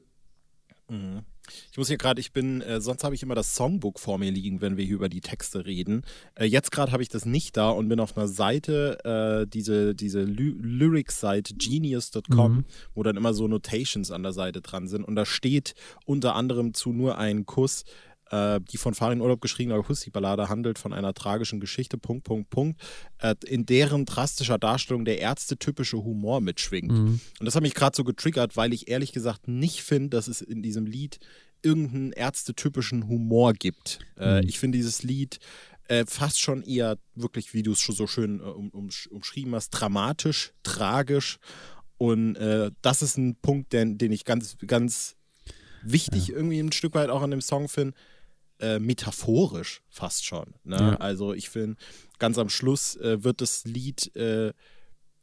Mhm. 0.88 1.23
Ich 1.70 1.78
muss 1.78 1.88
hier 1.88 1.98
gerade, 1.98 2.20
ich 2.20 2.32
bin, 2.32 2.60
äh, 2.60 2.80
sonst 2.80 3.04
habe 3.04 3.14
ich 3.14 3.22
immer 3.22 3.34
das 3.34 3.54
Songbook 3.54 3.98
vor 3.98 4.18
mir 4.18 4.30
liegen, 4.30 4.60
wenn 4.60 4.76
wir 4.76 4.84
hier 4.84 4.96
über 4.96 5.08
die 5.08 5.20
Texte 5.20 5.66
reden. 5.66 6.02
Äh, 6.34 6.46
jetzt 6.46 6.70
gerade 6.70 6.92
habe 6.92 7.02
ich 7.02 7.08
das 7.08 7.24
nicht 7.24 7.56
da 7.56 7.70
und 7.70 7.88
bin 7.88 8.00
auf 8.00 8.16
einer 8.16 8.28
Seite, 8.28 9.44
äh, 9.44 9.46
diese, 9.46 9.94
diese 9.94 10.22
Lyrics-Seite 10.22 11.54
genius.com, 11.54 12.52
mhm. 12.52 12.64
wo 12.94 13.02
dann 13.02 13.16
immer 13.16 13.34
so 13.34 13.48
Notations 13.48 14.10
an 14.10 14.22
der 14.22 14.32
Seite 14.32 14.60
dran 14.60 14.88
sind. 14.88 15.04
Und 15.04 15.16
da 15.16 15.24
steht 15.24 15.74
unter 16.04 16.34
anderem 16.34 16.74
zu 16.74 16.92
nur 16.92 17.18
einen 17.18 17.46
Kuss, 17.46 17.84
äh, 18.30 18.61
die 18.61 18.76
von 18.76 18.94
Farin 18.94 19.20
Urlaub 19.20 19.40
geschriebene 19.40 19.78
Akustikballade 19.78 20.49
handelt 20.49 20.78
von 20.78 20.92
einer 20.92 21.14
tragischen 21.14 21.61
Geschichte, 21.61 21.99
Punkt, 21.99 22.25
Punkt, 22.25 22.50
Punkt, 22.50 22.80
äh, 23.18 23.35
in 23.47 23.66
deren 23.66 24.04
drastischer 24.04 24.58
Darstellung 24.58 25.04
der 25.04 25.20
ärztetypische 25.20 25.99
Humor 25.99 26.40
mitschwingt. 26.40 26.92
Mhm. 26.92 27.20
Und 27.38 27.44
das 27.44 27.54
hat 27.54 27.62
mich 27.62 27.75
gerade 27.75 27.97
so 27.97 28.04
getriggert, 28.04 28.56
weil 28.56 28.73
ich 28.73 28.88
ehrlich 28.88 29.12
gesagt 29.12 29.49
nicht 29.49 29.82
finde, 29.82 30.11
dass 30.11 30.28
es 30.28 30.40
in 30.40 30.62
diesem 30.62 30.87
Lied 30.87 31.18
irgendeinen 31.62 32.12
ärztetypischen 32.12 33.08
Humor 33.08 33.52
gibt. 33.52 34.00
Äh, 34.16 34.42
mhm. 34.42 34.49
ich 34.49 34.58
finde 34.58 34.78
dieses 34.78 35.02
Lied 35.02 35.38
äh, 35.88 36.04
fast 36.06 36.40
schon 36.40 36.62
eher 36.62 36.99
wirklich, 37.14 37.54
wie 37.54 37.62
du 37.62 37.73
es 37.73 37.80
schon 37.80 37.94
so 37.94 38.06
schön 38.06 38.40
äh, 38.40 38.42
um, 38.42 38.68
um, 38.70 38.90
umschrieben 39.11 39.54
hast, 39.54 39.70
dramatisch, 39.70 40.52
tragisch. 40.62 41.38
Und 41.97 42.37
äh, 42.37 42.70
das 42.82 43.02
ist 43.02 43.16
ein 43.16 43.37
Punkt, 43.37 43.73
den, 43.73 43.99
den 43.99 44.12
ich 44.12 44.25
ganz, 44.25 44.56
ganz 44.66 45.16
wichtig 45.82 46.28
ja. 46.28 46.37
irgendwie 46.37 46.61
ein 46.61 46.73
Stück 46.73 46.94
weit 46.94 47.11
auch 47.11 47.23
an 47.23 47.30
dem 47.30 47.40
Song 47.40 47.68
finde 47.68 47.94
äh, 48.60 48.78
metaphorisch 48.78 49.82
fast 49.88 50.24
schon. 50.24 50.54
Ne? 50.64 50.76
Ja. 50.76 50.94
Also 50.96 51.32
ich 51.32 51.48
finde, 51.48 51.76
ganz 52.18 52.38
am 52.38 52.48
Schluss 52.48 52.96
äh, 52.96 53.22
wird 53.22 53.40
das 53.40 53.64
Lied 53.64 54.14
äh, 54.16 54.52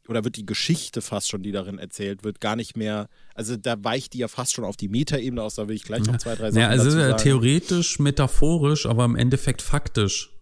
oder 0.08 0.24
wird 0.24 0.36
die 0.36 0.46
Geschichte 0.46 1.02
fast 1.02 1.28
schon, 1.28 1.42
die 1.42 1.52
darin 1.52 1.78
erzählt 1.78 2.24
wird, 2.24 2.40
gar 2.40 2.56
nicht 2.56 2.76
mehr, 2.76 3.08
also 3.34 3.56
da 3.56 3.82
weicht 3.82 4.12
die 4.14 4.18
ja 4.18 4.28
fast 4.28 4.52
schon 4.52 4.64
auf 4.64 4.76
die 4.76 4.88
Metaebene 4.88 5.42
aus, 5.42 5.56
da 5.56 5.68
will 5.68 5.76
ich 5.76 5.82
gleich 5.82 6.04
noch 6.04 6.18
zwei, 6.18 6.34
drei 6.36 6.50
Sachen 6.50 6.62
ja, 6.62 6.68
also 6.68 6.84
dazu 6.84 6.96
sagen. 6.96 7.18
theoretisch, 7.18 7.98
metaphorisch, 7.98 8.86
aber 8.86 9.04
im 9.04 9.16
Endeffekt 9.16 9.62
faktisch. 9.62 10.32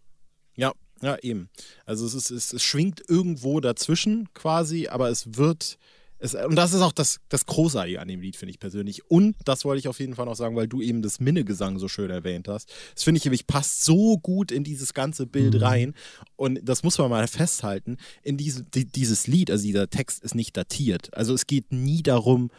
Ja, 0.56 0.72
ja, 1.00 1.16
eben. 1.22 1.48
Also 1.86 2.06
es, 2.06 2.14
ist, 2.14 2.30
es, 2.30 2.52
es 2.52 2.62
schwingt 2.62 3.02
irgendwo 3.08 3.60
dazwischen 3.60 4.28
quasi, 4.34 4.88
aber 4.88 5.08
es 5.08 5.36
wird 5.36 5.78
es, 6.24 6.34
und 6.34 6.56
das 6.56 6.72
ist 6.72 6.80
auch 6.80 6.92
das, 6.92 7.20
das 7.28 7.44
Großartige 7.46 8.00
an 8.00 8.08
dem 8.08 8.20
Lied, 8.20 8.36
finde 8.36 8.50
ich 8.50 8.58
persönlich. 8.58 9.10
Und 9.10 9.36
das 9.44 9.64
wollte 9.64 9.80
ich 9.80 9.88
auf 9.88 10.00
jeden 10.00 10.14
Fall 10.14 10.26
noch 10.26 10.36
sagen, 10.36 10.56
weil 10.56 10.68
du 10.68 10.80
eben 10.80 11.02
das 11.02 11.20
Minnegesang 11.20 11.78
so 11.78 11.88
schön 11.88 12.10
erwähnt 12.10 12.48
hast. 12.48 12.72
Das 12.94 13.04
finde 13.04 13.18
ich 13.18 13.24
nämlich 13.24 13.46
passt 13.46 13.84
so 13.84 14.16
gut 14.18 14.50
in 14.50 14.64
dieses 14.64 14.94
ganze 14.94 15.26
Bild 15.26 15.54
mhm. 15.54 15.62
rein. 15.62 15.94
Und 16.36 16.60
das 16.62 16.82
muss 16.82 16.98
man 16.98 17.10
mal 17.10 17.26
festhalten. 17.28 17.98
In 18.22 18.36
diese, 18.36 18.62
die, 18.62 18.86
dieses 18.86 19.26
Lied, 19.26 19.50
also 19.50 19.64
dieser 19.64 19.90
Text 19.90 20.24
ist 20.24 20.34
nicht 20.34 20.56
datiert. 20.56 21.12
Also 21.14 21.34
es 21.34 21.46
geht 21.46 21.72
nie 21.72 22.02
darum, 22.02 22.50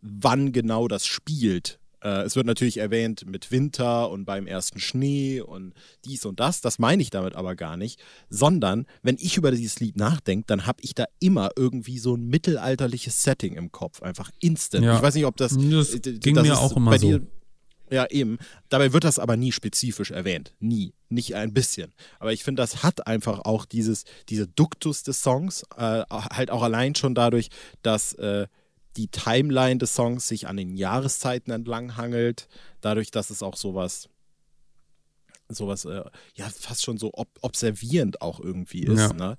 wann 0.00 0.52
genau 0.52 0.88
das 0.88 1.04
spielt. 1.06 1.79
Äh, 2.02 2.22
es 2.22 2.36
wird 2.36 2.46
natürlich 2.46 2.78
erwähnt 2.78 3.24
mit 3.26 3.50
Winter 3.50 4.10
und 4.10 4.24
beim 4.24 4.46
ersten 4.46 4.80
Schnee 4.80 5.40
und 5.40 5.74
dies 6.04 6.24
und 6.24 6.40
das. 6.40 6.60
Das 6.60 6.78
meine 6.78 7.02
ich 7.02 7.10
damit 7.10 7.34
aber 7.34 7.54
gar 7.56 7.76
nicht. 7.76 8.00
Sondern, 8.28 8.86
wenn 9.02 9.16
ich 9.18 9.36
über 9.36 9.50
dieses 9.50 9.80
Lied 9.80 9.96
nachdenke, 9.96 10.44
dann 10.46 10.66
habe 10.66 10.82
ich 10.82 10.94
da 10.94 11.04
immer 11.18 11.50
irgendwie 11.56 11.98
so 11.98 12.14
ein 12.14 12.26
mittelalterliches 12.26 13.22
Setting 13.22 13.54
im 13.54 13.72
Kopf. 13.72 14.02
Einfach 14.02 14.30
instant. 14.40 14.84
Ja. 14.84 14.96
Ich 14.96 15.02
weiß 15.02 15.14
nicht, 15.14 15.26
ob 15.26 15.36
das. 15.36 15.56
Das 15.56 15.94
äh, 15.94 15.98
ging 16.00 16.34
das 16.34 16.46
mir 16.46 16.58
auch 16.58 16.76
immer 16.76 16.98
so. 16.98 17.18
Dir, 17.18 17.26
ja, 17.90 18.06
eben. 18.08 18.38
Dabei 18.68 18.92
wird 18.92 19.04
das 19.04 19.18
aber 19.18 19.36
nie 19.36 19.52
spezifisch 19.52 20.12
erwähnt. 20.12 20.54
Nie. 20.60 20.94
Nicht 21.08 21.34
ein 21.34 21.52
bisschen. 21.52 21.92
Aber 22.20 22.32
ich 22.32 22.44
finde, 22.44 22.62
das 22.62 22.84
hat 22.84 23.06
einfach 23.08 23.40
auch 23.40 23.64
dieses, 23.64 24.04
diese 24.28 24.46
Duktus 24.46 25.02
des 25.02 25.22
Songs, 25.22 25.64
äh, 25.76 26.04
halt 26.08 26.50
auch 26.50 26.62
allein 26.62 26.94
schon 26.94 27.16
dadurch, 27.16 27.48
dass 27.82 28.12
äh, 28.14 28.46
die 28.96 29.08
Timeline 29.08 29.78
des 29.78 29.94
Songs 29.94 30.26
sich 30.26 30.48
an 30.48 30.56
den 30.56 30.76
Jahreszeiten 30.76 31.52
entlang 31.52 31.96
hangelt, 31.96 32.48
dadurch, 32.80 33.10
dass 33.10 33.30
es 33.30 33.42
auch 33.42 33.56
sowas, 33.56 34.08
sowas, 35.48 35.84
äh, 35.84 36.04
ja, 36.34 36.48
fast 36.48 36.84
schon 36.84 36.98
so 36.98 37.10
ob 37.14 37.28
observierend 37.40 38.20
auch 38.20 38.40
irgendwie 38.40 38.82
ist. 38.82 38.98
Ja. 38.98 39.12
Ne? 39.12 39.36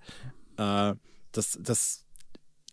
Äh, 0.57 0.95
das, 1.31 1.57
das, 1.61 2.05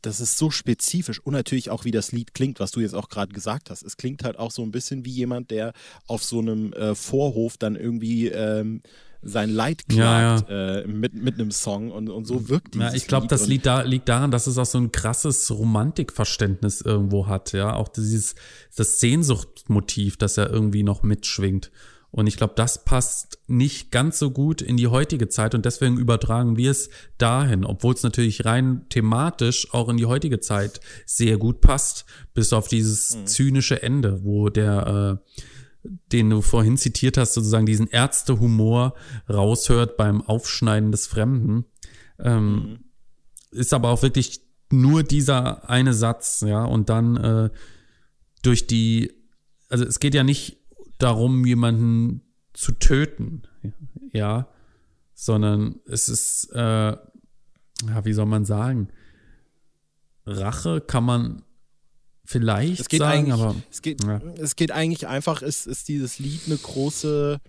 das 0.02 0.20
ist 0.20 0.38
so 0.38 0.50
spezifisch 0.50 1.20
und 1.20 1.32
natürlich 1.32 1.70
auch, 1.70 1.85
wie 1.85 1.90
das 1.90 2.12
Lied 2.12 2.35
klingt, 2.35 2.61
was 2.61 2.70
du 2.70 2.80
jetzt 2.80 2.94
auch 2.94 3.08
gerade 3.08 3.32
gesagt 3.32 3.70
hast. 3.70 3.82
Es 3.82 3.97
klingt 3.97 4.23
halt 4.23 4.38
auch 4.38 4.50
so 4.50 4.62
ein 4.62 4.70
bisschen 4.70 5.04
wie 5.04 5.11
jemand, 5.11 5.50
der 5.50 5.73
auf 6.06 6.23
so 6.23 6.38
einem 6.38 6.73
äh, 6.73 6.94
Vorhof 6.94 7.56
dann 7.56 7.75
irgendwie 7.76 8.28
ähm, 8.28 8.82
sein 9.22 9.50
Leid 9.50 9.88
klagt 9.88 10.48
ja, 10.48 10.56
ja. 10.56 10.80
Äh, 10.80 10.87
mit, 10.87 11.14
mit 11.14 11.34
einem 11.34 11.50
Song 11.50 11.90
und, 11.90 12.08
und 12.08 12.25
so 12.25 12.48
wirkt 12.48 12.75
dieses 12.75 12.92
ja, 12.92 12.96
Ich 12.96 13.06
glaube, 13.06 13.26
das 13.26 13.46
Lied 13.46 13.66
da, 13.66 13.82
liegt 13.82 14.08
daran, 14.08 14.30
dass 14.30 14.46
es 14.46 14.58
auch 14.58 14.66
so 14.66 14.78
ein 14.78 14.92
krasses 14.92 15.50
Romantikverständnis 15.50 16.80
irgendwo 16.80 17.26
hat, 17.26 17.52
ja. 17.52 17.75
Auch 17.75 17.88
dieses, 17.88 18.37
das 18.76 19.00
Sehnsuchtmotiv, 19.00 20.16
das 20.16 20.37
ja 20.37 20.48
irgendwie 20.48 20.82
noch 20.82 21.02
mitschwingt. 21.02 21.70
Und 22.10 22.26
ich 22.26 22.38
glaube, 22.38 22.54
das 22.56 22.84
passt 22.84 23.38
nicht 23.48 23.90
ganz 23.90 24.18
so 24.18 24.30
gut 24.30 24.62
in 24.62 24.78
die 24.78 24.87
heutige 24.87 25.28
Zeit 25.28 25.54
und 25.54 25.66
deswegen 25.66 25.98
übertragen 25.98 26.56
wir 26.56 26.70
es 26.70 26.88
dahin, 27.18 27.64
obwohl 27.66 27.92
es 27.92 28.02
natürlich 28.02 28.46
rein 28.46 28.87
thematisch 28.88 29.75
auch 29.75 29.90
in 29.90 29.98
die 29.98 30.06
heutige 30.06 30.40
Zeit 30.40 30.80
sehr 31.04 31.37
gut 31.37 31.60
passt, 31.60 32.06
bis 32.32 32.54
auf 32.54 32.66
dieses 32.66 33.14
mhm. 33.14 33.26
zynische 33.26 33.82
Ende, 33.82 34.25
wo 34.25 34.48
der 34.48 35.20
äh, 35.20 35.42
den 35.82 36.30
du 36.30 36.42
vorhin 36.42 36.76
zitiert 36.76 37.16
hast, 37.16 37.35
sozusagen 37.35 37.66
diesen 37.66 37.88
Ärztehumor 37.88 38.94
raushört 39.28 39.97
beim 39.97 40.23
Aufschneiden 40.23 40.92
des 40.92 41.06
Fremden. 41.06 41.64
Ähm, 42.18 42.54
mhm. 42.54 42.78
Ist 43.50 43.73
aber 43.73 43.90
auch 43.90 44.02
wirklich 44.02 44.42
nur 44.70 45.02
dieser 45.02 45.68
eine 45.70 45.94
Satz, 45.94 46.42
ja, 46.47 46.64
und 46.64 46.90
dann 46.90 47.16
äh, 47.16 47.50
durch 48.42 48.66
die, 48.66 49.12
also 49.68 49.85
es 49.85 50.00
geht 50.00 50.14
ja 50.14 50.25
nicht 50.25 50.58
darum, 50.99 51.47
jemanden 51.47 52.23
zu 52.52 52.73
töten, 52.73 53.42
ja, 54.12 54.49
sondern 55.14 55.80
es 55.87 56.08
ist, 56.08 56.50
äh, 56.52 56.58
ja, 56.92 58.04
wie 58.04 58.12
soll 58.12 58.26
man 58.26 58.44
sagen, 58.44 58.88
Rache 60.26 60.80
kann 60.80 61.04
man 61.04 61.44
vielleicht 62.28 62.80
es 62.80 62.88
geht 62.88 63.00
sagen, 63.00 63.32
aber 63.32 63.56
es 63.70 63.80
geht, 63.80 64.04
ja. 64.04 64.20
es 64.37 64.54
geht 64.54 64.70
eigentlich 64.70 65.06
einfach, 65.06 65.40
ist, 65.40 65.66
ist 65.66 65.88
dieses 65.88 66.18
Lied 66.18 66.42
eine 66.47 66.58
große, 66.58 67.40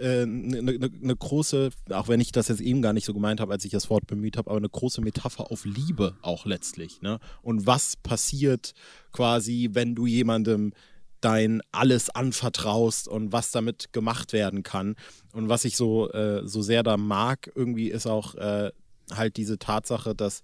eine, 0.00 0.22
eine, 0.58 0.58
eine, 0.58 0.90
ne 1.00 1.16
große, 1.16 1.68
auch 1.90 2.08
wenn 2.08 2.18
ich 2.18 2.32
das 2.32 2.48
jetzt 2.48 2.62
eben 2.62 2.80
gar 2.80 2.94
nicht 2.94 3.04
so 3.04 3.12
gemeint 3.12 3.40
habe, 3.40 3.52
als 3.52 3.64
ich 3.66 3.70
das 3.70 3.90
Wort 3.90 4.06
bemüht 4.06 4.38
habe, 4.38 4.50
aber 4.50 4.56
eine 4.56 4.70
große 4.70 5.02
Metapher 5.02 5.52
auf 5.52 5.66
Liebe 5.66 6.16
auch 6.22 6.46
letztlich. 6.46 7.02
Ne? 7.02 7.18
Und 7.42 7.66
was 7.66 7.96
passiert 7.96 8.72
quasi, 9.12 9.68
wenn 9.72 9.94
du 9.94 10.06
jemandem 10.06 10.72
dein 11.20 11.60
alles 11.70 12.10
anvertraust 12.10 13.08
und 13.08 13.32
was 13.32 13.52
damit 13.52 13.92
gemacht 13.92 14.32
werden 14.32 14.64
kann. 14.64 14.96
Und 15.32 15.48
was 15.48 15.64
ich 15.64 15.76
so, 15.76 16.10
äh, 16.10 16.48
so 16.48 16.62
sehr 16.62 16.82
da 16.82 16.96
mag, 16.96 17.52
irgendwie 17.54 17.90
ist 17.90 18.08
auch 18.08 18.34
äh, 18.34 18.72
halt 19.14 19.36
diese 19.36 19.58
Tatsache, 19.58 20.16
dass 20.16 20.42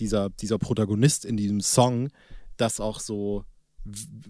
dieser, 0.00 0.30
dieser 0.30 0.58
Protagonist 0.58 1.24
in 1.24 1.36
diesem 1.36 1.60
Song 1.60 2.08
das 2.60 2.80
auch 2.80 3.00
so 3.00 3.44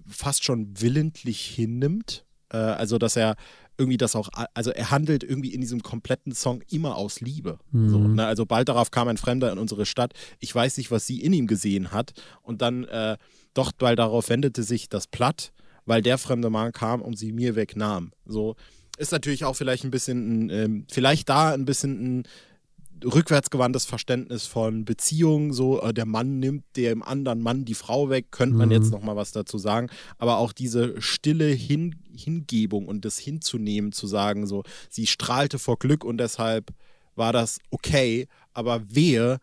fast 0.06 0.44
schon 0.44 0.80
willentlich 0.80 1.40
hinnimmt. 1.44 2.24
Äh, 2.50 2.56
also, 2.56 2.98
dass 2.98 3.16
er 3.16 3.36
irgendwie 3.78 3.96
das 3.96 4.16
auch, 4.16 4.28
also 4.54 4.70
er 4.70 4.90
handelt 4.90 5.22
irgendwie 5.22 5.54
in 5.54 5.60
diesem 5.60 5.82
kompletten 5.82 6.32
Song 6.32 6.62
immer 6.68 6.96
aus 6.96 7.20
Liebe. 7.20 7.58
Mhm. 7.70 7.88
So, 7.88 7.98
ne? 7.98 8.26
Also 8.26 8.44
bald 8.44 8.68
darauf 8.68 8.90
kam 8.90 9.06
ein 9.06 9.16
Fremder 9.16 9.52
in 9.52 9.58
unsere 9.58 9.86
Stadt. 9.86 10.14
Ich 10.40 10.52
weiß 10.52 10.76
nicht, 10.78 10.90
was 10.90 11.06
sie 11.06 11.20
in 11.20 11.32
ihm 11.32 11.46
gesehen 11.46 11.92
hat. 11.92 12.12
Und 12.42 12.60
dann 12.60 12.84
äh, 12.84 13.16
doch, 13.54 13.70
weil 13.78 13.94
darauf 13.94 14.28
wendete 14.28 14.64
sich 14.64 14.88
das 14.88 15.06
platt, 15.06 15.52
weil 15.86 16.02
der 16.02 16.18
fremde 16.18 16.50
Mann 16.50 16.72
kam 16.72 17.00
und 17.00 17.16
sie 17.16 17.32
mir 17.32 17.54
wegnahm. 17.54 18.12
So 18.26 18.56
ist 18.98 19.12
natürlich 19.12 19.44
auch 19.44 19.54
vielleicht 19.54 19.84
ein 19.84 19.92
bisschen, 19.92 20.50
äh, 20.50 20.68
vielleicht 20.90 21.28
da 21.28 21.52
ein 21.52 21.64
bisschen 21.64 22.18
ein 22.18 22.22
rückwärtsgewandtes 23.04 23.84
Verständnis 23.84 24.46
von 24.46 24.84
Beziehungen, 24.84 25.52
so 25.52 25.80
äh, 25.80 25.94
der 25.94 26.06
Mann 26.06 26.38
nimmt 26.38 26.64
dem 26.76 27.02
anderen 27.02 27.40
Mann 27.40 27.64
die 27.64 27.74
Frau 27.74 28.10
weg, 28.10 28.26
könnte 28.30 28.56
man 28.56 28.68
mhm. 28.68 28.74
jetzt 28.74 28.90
noch 28.90 29.02
mal 29.02 29.16
was 29.16 29.32
dazu 29.32 29.58
sagen, 29.58 29.88
aber 30.18 30.38
auch 30.38 30.52
diese 30.52 31.00
stille 31.00 31.46
Hin 31.46 31.94
Hingebung 32.14 32.86
und 32.86 33.04
das 33.04 33.16
hinzunehmen, 33.18 33.92
zu 33.92 34.08
sagen, 34.08 34.46
so 34.46 34.64
sie 34.90 35.06
strahlte 35.06 35.58
vor 35.60 35.78
Glück 35.78 36.04
und 36.04 36.18
deshalb 36.18 36.72
war 37.14 37.32
das 37.32 37.58
okay, 37.70 38.26
aber 38.54 38.82
wehe, 38.92 39.38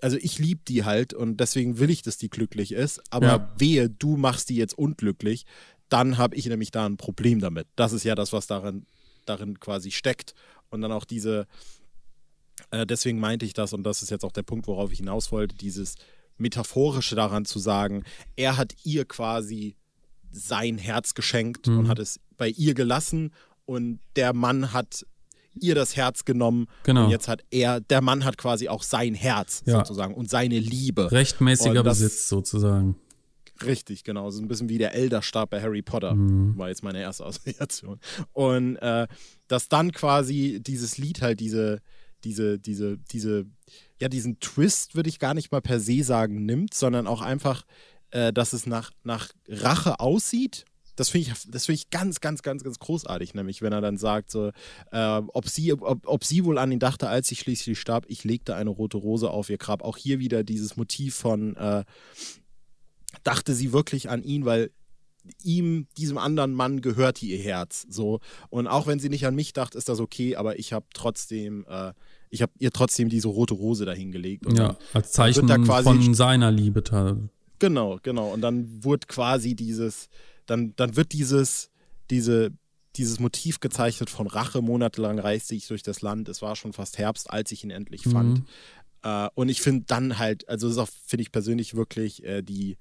also 0.00 0.16
ich 0.20 0.38
liebe 0.38 0.62
die 0.66 0.84
halt 0.84 1.14
und 1.14 1.38
deswegen 1.38 1.78
will 1.78 1.90
ich, 1.90 2.02
dass 2.02 2.18
die 2.18 2.28
glücklich 2.28 2.72
ist, 2.72 3.00
aber 3.10 3.26
ja. 3.26 3.54
wehe, 3.58 3.88
du 3.88 4.16
machst 4.16 4.48
die 4.48 4.56
jetzt 4.56 4.76
unglücklich, 4.76 5.44
dann 5.88 6.18
habe 6.18 6.34
ich 6.34 6.46
nämlich 6.46 6.70
da 6.72 6.86
ein 6.86 6.96
Problem 6.96 7.40
damit. 7.40 7.68
Das 7.76 7.92
ist 7.92 8.04
ja 8.04 8.14
das, 8.14 8.32
was 8.32 8.46
darin, 8.46 8.86
darin 9.24 9.60
quasi 9.60 9.90
steckt 9.92 10.34
und 10.70 10.80
dann 10.80 10.92
auch 10.92 11.04
diese 11.04 11.46
äh, 12.70 12.86
deswegen 12.86 13.18
meinte 13.18 13.46
ich 13.46 13.52
das, 13.52 13.72
und 13.72 13.82
das 13.82 14.02
ist 14.02 14.10
jetzt 14.10 14.24
auch 14.24 14.32
der 14.32 14.42
Punkt, 14.42 14.66
worauf 14.66 14.92
ich 14.92 14.98
hinaus 14.98 15.32
wollte, 15.32 15.54
dieses 15.54 15.96
Metaphorische 16.38 17.16
daran 17.16 17.44
zu 17.44 17.58
sagen, 17.58 18.04
er 18.36 18.56
hat 18.56 18.74
ihr 18.84 19.04
quasi 19.04 19.76
sein 20.30 20.78
Herz 20.78 21.14
geschenkt 21.14 21.66
mhm. 21.66 21.78
und 21.78 21.88
hat 21.88 21.98
es 21.98 22.20
bei 22.36 22.48
ihr 22.48 22.74
gelassen 22.74 23.32
und 23.64 24.00
der 24.16 24.32
Mann 24.32 24.72
hat 24.72 25.06
ihr 25.58 25.74
das 25.74 25.96
Herz 25.96 26.24
genommen 26.24 26.66
genau. 26.82 27.04
und 27.04 27.10
jetzt 27.10 27.28
hat 27.28 27.42
er, 27.50 27.80
der 27.80 28.02
Mann 28.02 28.24
hat 28.24 28.36
quasi 28.36 28.68
auch 28.68 28.82
sein 28.82 29.14
Herz 29.14 29.62
ja. 29.64 29.78
sozusagen 29.78 30.14
und 30.14 30.28
seine 30.28 30.58
Liebe. 30.58 31.10
Rechtmäßiger 31.10 31.82
das, 31.82 31.98
Besitz 31.98 32.28
sozusagen. 32.28 32.96
Richtig, 33.64 34.04
genau. 34.04 34.30
So 34.30 34.42
ein 34.42 34.48
bisschen 34.48 34.68
wie 34.68 34.78
der 34.78 34.94
Elderstab 34.94 35.50
bei 35.50 35.62
Harry 35.62 35.82
Potter, 35.82 36.14
mhm. 36.14 36.58
war 36.58 36.68
jetzt 36.68 36.82
meine 36.82 37.00
erste 37.00 37.24
Assoziation. 37.26 37.98
Und 38.32 38.76
äh, 38.76 39.06
dass 39.48 39.68
dann 39.68 39.92
quasi 39.92 40.60
dieses 40.60 40.98
Lied 40.98 41.22
halt 41.22 41.40
diese, 41.40 41.80
diese, 42.26 42.58
diese, 42.58 42.98
diese, 42.98 43.46
ja, 44.00 44.08
diesen 44.08 44.40
Twist, 44.40 44.96
würde 44.96 45.08
ich 45.08 45.18
gar 45.18 45.34
nicht 45.34 45.52
mal 45.52 45.60
per 45.60 45.78
se 45.80 46.02
sagen, 46.02 46.44
nimmt, 46.44 46.74
sondern 46.74 47.06
auch 47.06 47.22
einfach, 47.22 47.64
äh, 48.10 48.32
dass 48.32 48.52
es 48.52 48.66
nach, 48.66 48.90
nach 49.04 49.32
Rache 49.48 50.00
aussieht 50.00 50.64
das 50.96 51.10
finde 51.10 51.30
ich, 51.30 51.50
das 51.50 51.68
ich 51.68 51.90
ganz, 51.90 52.20
ganz, 52.20 52.42
ganz, 52.42 52.64
ganz 52.64 52.78
großartig, 52.78 53.34
nämlich 53.34 53.60
wenn 53.60 53.72
er 53.72 53.82
dann 53.82 53.98
sagt, 53.98 54.30
so, 54.30 54.50
äh, 54.92 55.20
ob, 55.28 55.46
sie, 55.46 55.74
ob, 55.74 56.06
ob 56.06 56.24
sie 56.24 56.44
wohl 56.44 56.56
an 56.56 56.72
ihn 56.72 56.78
dachte, 56.78 57.08
als 57.08 57.28
sie 57.28 57.36
schließlich 57.36 57.78
starb, 57.78 58.06
ich 58.08 58.24
legte 58.24 58.56
eine 58.56 58.70
rote 58.70 58.96
Rose 58.96 59.30
auf 59.30 59.50
ihr 59.50 59.58
Grab. 59.58 59.82
Auch 59.82 59.98
hier 59.98 60.18
wieder 60.18 60.42
dieses 60.42 60.76
Motiv 60.78 61.14
von, 61.14 61.54
äh, 61.56 61.84
dachte 63.24 63.54
sie 63.54 63.74
wirklich 63.74 64.08
an 64.08 64.22
ihn, 64.22 64.46
weil 64.46 64.70
ihm, 65.42 65.86
diesem 65.98 66.18
anderen 66.18 66.54
Mann, 66.54 66.80
gehörte 66.80 67.26
ihr 67.26 67.38
Herz. 67.38 67.86
So. 67.90 68.20
Und 68.48 68.66
auch 68.66 68.86
wenn 68.86 68.98
sie 68.98 69.08
nicht 69.10 69.26
an 69.26 69.34
mich 69.34 69.52
dachte, 69.52 69.76
ist 69.76 69.88
das 69.88 70.00
okay, 70.00 70.36
aber 70.36 70.58
ich 70.58 70.72
habe 70.72 70.86
trotzdem, 70.94 71.66
äh, 71.68 71.92
ich 72.30 72.42
habe 72.42 72.52
ihr 72.58 72.70
trotzdem 72.70 73.08
diese 73.08 73.28
rote 73.28 73.54
Rose 73.54 73.84
dahingelegt. 73.84 74.46
ja, 74.52 74.76
als 74.92 75.12
Zeichen 75.12 75.48
von 75.48 76.14
seiner 76.14 76.50
Liebe. 76.50 76.82
Genau, 77.58 77.98
genau. 78.02 78.32
Und 78.32 78.40
dann 78.40 78.84
wurde 78.84 79.06
quasi 79.06 79.54
dieses, 79.54 80.08
dann, 80.46 80.74
dann 80.76 80.96
wird 80.96 81.12
dieses, 81.12 81.70
diese, 82.10 82.52
dieses 82.96 83.20
Motiv 83.20 83.60
gezeichnet 83.60 84.10
von 84.10 84.26
Rache. 84.26 84.62
Monatelang 84.62 85.18
reiste 85.18 85.54
ich 85.54 85.66
durch 85.68 85.82
das 85.82 86.02
Land. 86.02 86.28
Es 86.28 86.42
war 86.42 86.56
schon 86.56 86.72
fast 86.72 86.98
Herbst, 86.98 87.30
als 87.30 87.52
ich 87.52 87.64
ihn 87.64 87.70
endlich 87.70 88.06
mhm. 88.06 88.10
fand. 88.10 88.42
Äh, 89.02 89.28
und 89.34 89.48
ich 89.48 89.60
finde 89.60 89.84
dann 89.86 90.18
halt, 90.18 90.48
also 90.48 90.72
das 90.72 90.90
finde 91.06 91.22
ich 91.22 91.32
persönlich 91.32 91.74
wirklich 91.74 92.24
äh, 92.24 92.42
die, 92.42 92.76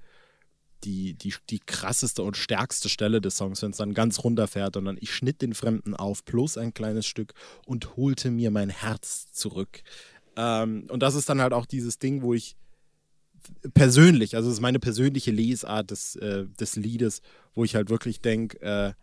die, 0.85 1.13
die, 1.15 1.33
die 1.49 1.59
krasseste 1.59 2.23
und 2.23 2.37
stärkste 2.37 2.89
Stelle 2.89 3.19
des 3.19 3.37
Songs, 3.37 3.61
wenn 3.61 3.71
es 3.71 3.77
dann 3.77 3.93
ganz 3.93 4.23
runterfährt 4.23 4.75
dann 4.75 4.97
ich 4.99 5.13
schnitt 5.13 5.41
den 5.41 5.53
Fremden 5.53 5.95
auf, 5.95 6.23
bloß 6.23 6.57
ein 6.57 6.73
kleines 6.73 7.05
Stück 7.05 7.33
und 7.65 7.97
holte 7.97 8.31
mir 8.31 8.51
mein 8.51 8.69
Herz 8.69 9.31
zurück. 9.31 9.81
Ähm, 10.37 10.87
und 10.89 11.01
das 11.01 11.15
ist 11.15 11.29
dann 11.29 11.41
halt 11.41 11.53
auch 11.53 11.65
dieses 11.65 11.99
Ding, 11.99 12.21
wo 12.21 12.33
ich 12.33 12.55
persönlich, 13.73 14.35
also 14.35 14.49
es 14.49 14.55
ist 14.55 14.61
meine 14.61 14.79
persönliche 14.79 15.31
Lesart 15.31 15.91
des, 15.91 16.15
äh, 16.17 16.45
des 16.59 16.75
Liedes, 16.75 17.21
wo 17.53 17.63
ich 17.63 17.75
halt 17.75 17.89
wirklich 17.89 18.21
denke, 18.21 18.61
äh, 18.61 18.93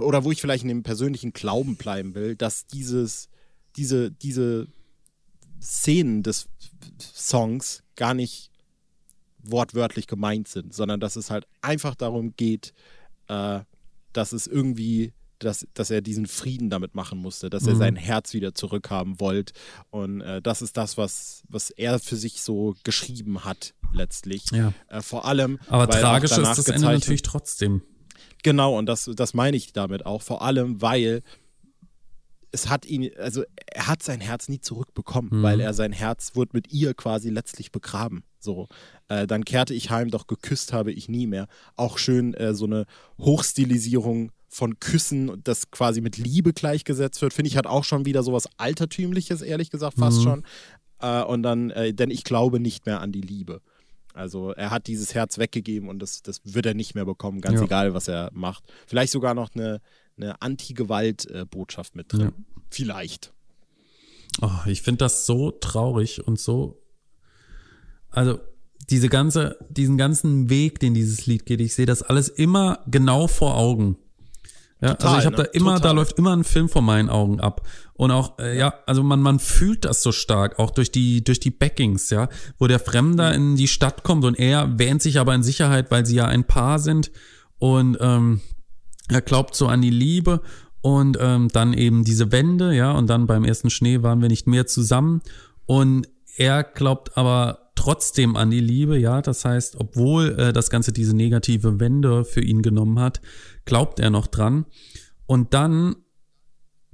oder 0.00 0.24
wo 0.24 0.32
ich 0.32 0.40
vielleicht 0.40 0.62
in 0.62 0.68
dem 0.68 0.82
persönlichen 0.82 1.32
Glauben 1.32 1.76
bleiben 1.76 2.14
will, 2.14 2.34
dass 2.34 2.66
dieses, 2.66 3.28
diese, 3.76 4.10
diese 4.10 4.68
Szenen 5.60 6.22
des 6.22 6.48
Songs 6.98 7.82
gar 7.94 8.14
nicht 8.14 8.51
wortwörtlich 9.42 10.06
gemeint 10.06 10.48
sind, 10.48 10.74
sondern 10.74 11.00
dass 11.00 11.16
es 11.16 11.30
halt 11.30 11.46
einfach 11.60 11.94
darum 11.94 12.34
geht, 12.36 12.72
äh, 13.28 13.60
dass 14.12 14.32
es 14.32 14.46
irgendwie 14.46 15.12
dass, 15.44 15.66
dass 15.74 15.90
er 15.90 16.02
diesen 16.02 16.26
Frieden 16.26 16.70
damit 16.70 16.94
machen 16.94 17.18
musste, 17.18 17.50
dass 17.50 17.66
er 17.66 17.74
mhm. 17.74 17.78
sein 17.78 17.96
Herz 17.96 18.32
wieder 18.32 18.54
zurückhaben 18.54 19.20
wollte. 19.20 19.52
Und 19.90 20.20
äh, 20.20 20.40
das 20.40 20.62
ist 20.62 20.76
das, 20.76 20.96
was, 20.96 21.42
was 21.48 21.70
er 21.70 21.98
für 21.98 22.16
sich 22.16 22.42
so 22.42 22.76
geschrieben 22.84 23.44
hat, 23.44 23.74
letztlich. 23.92 24.44
Ja. 24.52 24.72
Äh, 24.88 25.02
vor 25.02 25.24
allem. 25.24 25.58
Aber 25.68 25.88
tragisch 25.88 26.32
ist 26.32 26.58
das 26.58 26.68
Ende 26.68 26.86
natürlich 26.86 27.22
trotzdem. 27.22 27.82
Genau, 28.42 28.76
und 28.76 28.86
das, 28.86 29.10
das 29.14 29.34
meine 29.34 29.56
ich 29.56 29.72
damit 29.72 30.04
auch. 30.06 30.22
Vor 30.22 30.42
allem, 30.42 30.82
weil 30.82 31.22
es 32.52 32.68
hat 32.68 32.86
ihn, 32.86 33.10
also 33.18 33.42
er 33.66 33.86
hat 33.88 34.02
sein 34.02 34.20
Herz 34.20 34.48
nie 34.48 34.60
zurückbekommen, 34.60 35.30
mhm. 35.32 35.42
weil 35.42 35.60
er 35.60 35.72
sein 35.74 35.92
Herz 35.92 36.36
wurde 36.36 36.50
mit 36.52 36.72
ihr 36.72 36.94
quasi 36.94 37.30
letztlich 37.30 37.72
begraben. 37.72 38.24
So, 38.38 38.68
äh, 39.08 39.26
dann 39.26 39.44
kehrte 39.44 39.74
ich 39.74 39.90
heim, 39.90 40.10
doch 40.10 40.26
geküsst 40.26 40.72
habe 40.72 40.92
ich 40.92 41.08
nie 41.08 41.26
mehr. 41.26 41.48
Auch 41.76 41.98
schön 41.98 42.34
äh, 42.34 42.54
so 42.54 42.66
eine 42.66 42.86
Hochstilisierung 43.18 44.32
von 44.48 44.78
Küssen, 44.80 45.40
das 45.44 45.70
quasi 45.70 46.02
mit 46.02 46.18
Liebe 46.18 46.52
gleichgesetzt 46.52 47.22
wird, 47.22 47.32
finde 47.32 47.48
ich, 47.48 47.56
hat 47.56 47.66
auch 47.66 47.84
schon 47.84 48.04
wieder 48.04 48.22
sowas 48.22 48.48
Altertümliches, 48.58 49.40
ehrlich 49.40 49.70
gesagt, 49.70 49.98
fast 49.98 50.18
mhm. 50.18 50.22
schon. 50.22 50.44
Äh, 51.00 51.22
und 51.22 51.42
dann, 51.42 51.70
äh, 51.70 51.94
denn 51.94 52.10
ich 52.10 52.24
glaube 52.24 52.60
nicht 52.60 52.84
mehr 52.84 53.00
an 53.00 53.12
die 53.12 53.22
Liebe. 53.22 53.62
Also 54.14 54.50
er 54.50 54.70
hat 54.70 54.88
dieses 54.88 55.14
Herz 55.14 55.38
weggegeben 55.38 55.88
und 55.88 56.00
das, 56.00 56.22
das 56.22 56.40
wird 56.44 56.66
er 56.66 56.74
nicht 56.74 56.94
mehr 56.94 57.06
bekommen, 57.06 57.40
ganz 57.40 57.60
ja. 57.60 57.64
egal, 57.64 57.94
was 57.94 58.08
er 58.08 58.30
macht. 58.34 58.64
Vielleicht 58.86 59.12
sogar 59.12 59.32
noch 59.32 59.54
eine, 59.54 59.80
eine 60.16 60.40
Anti-Gewalt-Botschaft 60.40 61.96
mit 61.96 62.12
drin. 62.12 62.20
Ja. 62.20 62.32
Vielleicht. 62.70 63.32
Oh, 64.40 64.50
ich 64.66 64.82
finde 64.82 64.98
das 64.98 65.26
so 65.26 65.50
traurig 65.50 66.26
und 66.26 66.38
so. 66.38 66.82
Also 68.10 68.40
diese 68.90 69.08
ganze, 69.08 69.58
diesen 69.68 69.96
ganzen 69.96 70.48
Weg, 70.50 70.80
den 70.80 70.94
dieses 70.94 71.26
Lied 71.26 71.46
geht, 71.46 71.60
ich 71.60 71.74
sehe 71.74 71.86
das 71.86 72.02
alles 72.02 72.28
immer 72.28 72.80
genau 72.86 73.26
vor 73.26 73.56
Augen. 73.56 73.96
Ja, 74.80 74.94
Total, 74.94 75.14
also 75.14 75.18
ich 75.20 75.26
habe 75.26 75.36
ne? 75.36 75.42
da 75.44 75.50
immer, 75.52 75.74
Total. 75.74 75.90
da 75.90 75.92
läuft 75.92 76.18
immer 76.18 76.36
ein 76.36 76.42
Film 76.44 76.68
vor 76.68 76.82
meinen 76.82 77.08
Augen 77.08 77.40
ab. 77.40 77.66
Und 77.94 78.10
auch, 78.10 78.38
äh, 78.40 78.58
ja, 78.58 78.74
also 78.86 79.04
man, 79.04 79.20
man 79.20 79.38
fühlt 79.38 79.84
das 79.84 80.02
so 80.02 80.10
stark, 80.10 80.58
auch 80.58 80.70
durch 80.70 80.90
die, 80.90 81.22
durch 81.22 81.38
die 81.38 81.52
Backings, 81.52 82.10
ja, 82.10 82.28
wo 82.58 82.66
der 82.66 82.80
Fremder 82.80 83.30
mhm. 83.30 83.34
in 83.34 83.56
die 83.56 83.68
Stadt 83.68 84.02
kommt 84.02 84.24
und 84.24 84.36
er 84.38 84.78
wähnt 84.78 85.00
sich 85.00 85.20
aber 85.20 85.34
in 85.34 85.44
Sicherheit, 85.44 85.92
weil 85.92 86.04
sie 86.04 86.16
ja 86.16 86.26
ein 86.26 86.44
Paar 86.44 86.80
sind 86.80 87.12
und 87.58 87.96
ähm, 88.00 88.40
er 89.08 89.20
glaubt 89.20 89.54
so 89.54 89.66
an 89.66 89.82
die 89.82 89.90
Liebe 89.90 90.40
und 90.80 91.16
ähm, 91.20 91.48
dann 91.48 91.72
eben 91.74 92.04
diese 92.04 92.32
Wände, 92.32 92.74
ja, 92.74 92.92
und 92.92 93.08
dann 93.08 93.26
beim 93.26 93.44
ersten 93.44 93.70
Schnee 93.70 94.02
waren 94.02 94.20
wir 94.20 94.28
nicht 94.28 94.46
mehr 94.46 94.66
zusammen 94.66 95.22
und 95.66 96.08
er 96.36 96.64
glaubt 96.64 97.16
aber 97.16 97.70
trotzdem 97.74 98.36
an 98.36 98.50
die 98.50 98.60
Liebe, 98.60 98.98
ja. 98.98 99.22
Das 99.22 99.44
heißt, 99.44 99.76
obwohl 99.78 100.38
äh, 100.38 100.52
das 100.52 100.70
Ganze 100.70 100.92
diese 100.92 101.16
negative 101.16 101.80
Wende 101.80 102.24
für 102.24 102.40
ihn 102.40 102.62
genommen 102.62 102.98
hat, 102.98 103.20
glaubt 103.64 104.00
er 104.00 104.10
noch 104.10 104.26
dran. 104.26 104.66
Und 105.26 105.54
dann 105.54 105.96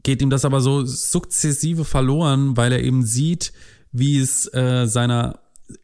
geht 0.03 0.23
ihm 0.23 0.31
das 0.31 0.45
aber 0.45 0.61
so 0.61 0.85
sukzessive 0.85 1.85
verloren, 1.85 2.57
weil 2.57 2.73
er 2.73 2.83
eben 2.83 3.05
sieht, 3.05 3.53
wie 3.93 4.19
es 4.19 4.53
äh, 4.55 4.87
seiner 4.87 5.41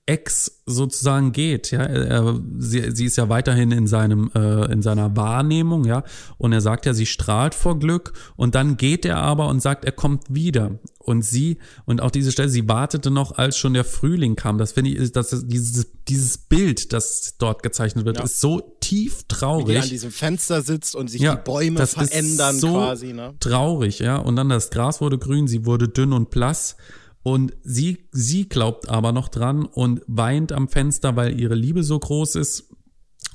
Ex 0.06 0.62
sozusagen 0.66 1.32
geht, 1.32 1.70
ja, 1.70 1.82
er, 1.82 2.40
sie, 2.58 2.90
sie 2.92 3.04
ist 3.04 3.16
ja 3.16 3.28
weiterhin 3.28 3.70
in 3.70 3.86
seinem 3.86 4.30
äh, 4.34 4.70
in 4.72 4.82
seiner 4.82 5.14
Wahrnehmung, 5.16 5.84
ja, 5.84 6.04
und 6.38 6.52
er 6.52 6.60
sagt 6.60 6.86
ja, 6.86 6.94
sie 6.94 7.06
strahlt 7.06 7.54
vor 7.54 7.78
Glück 7.78 8.12
und 8.36 8.54
dann 8.54 8.76
geht 8.76 9.04
er 9.04 9.18
aber 9.18 9.48
und 9.48 9.60
sagt, 9.60 9.84
er 9.84 9.92
kommt 9.92 10.34
wieder 10.34 10.78
und 10.98 11.22
sie 11.22 11.58
und 11.84 12.00
auch 12.00 12.10
diese 12.10 12.32
Stelle, 12.32 12.48
sie 12.48 12.66
wartete 12.68 13.10
noch, 13.10 13.36
als 13.36 13.58
schon 13.58 13.74
der 13.74 13.84
Frühling 13.84 14.36
kam. 14.36 14.56
Das 14.56 14.72
finde 14.72 14.90
ich, 14.90 14.96
ist, 14.96 15.16
dass 15.16 15.46
dieses 15.46 15.86
dieses 16.08 16.38
Bild, 16.38 16.92
das 16.92 17.36
dort 17.38 17.62
gezeichnet 17.62 18.04
wird, 18.06 18.18
ja. 18.18 18.24
ist 18.24 18.40
so 18.40 18.60
tief 18.80 19.24
traurig. 19.28 19.68
Wie 19.68 19.74
er 19.74 19.82
an 19.82 19.88
diesem 19.88 20.10
Fenster 20.10 20.62
sitzt 20.62 20.94
und 20.96 21.08
sich 21.08 21.20
ja, 21.20 21.34
die 21.34 21.42
Bäume 21.44 21.86
verändern 21.86 22.58
so 22.58 22.72
quasi, 22.74 23.12
ne? 23.12 23.34
Traurig, 23.40 23.98
ja, 23.98 24.16
und 24.16 24.36
dann 24.36 24.48
das 24.48 24.70
Gras 24.70 25.00
wurde 25.00 25.18
grün, 25.18 25.46
sie 25.46 25.66
wurde 25.66 25.88
dünn 25.88 26.12
und 26.12 26.30
blass 26.30 26.76
und 27.24 27.56
sie, 27.64 28.06
sie 28.12 28.48
glaubt 28.48 28.88
aber 28.88 29.10
noch 29.10 29.28
dran 29.28 29.64
und 29.64 30.02
weint 30.06 30.52
am 30.52 30.68
Fenster, 30.68 31.16
weil 31.16 31.40
ihre 31.40 31.54
Liebe 31.54 31.82
so 31.82 31.98
groß 31.98 32.36
ist. 32.36 32.70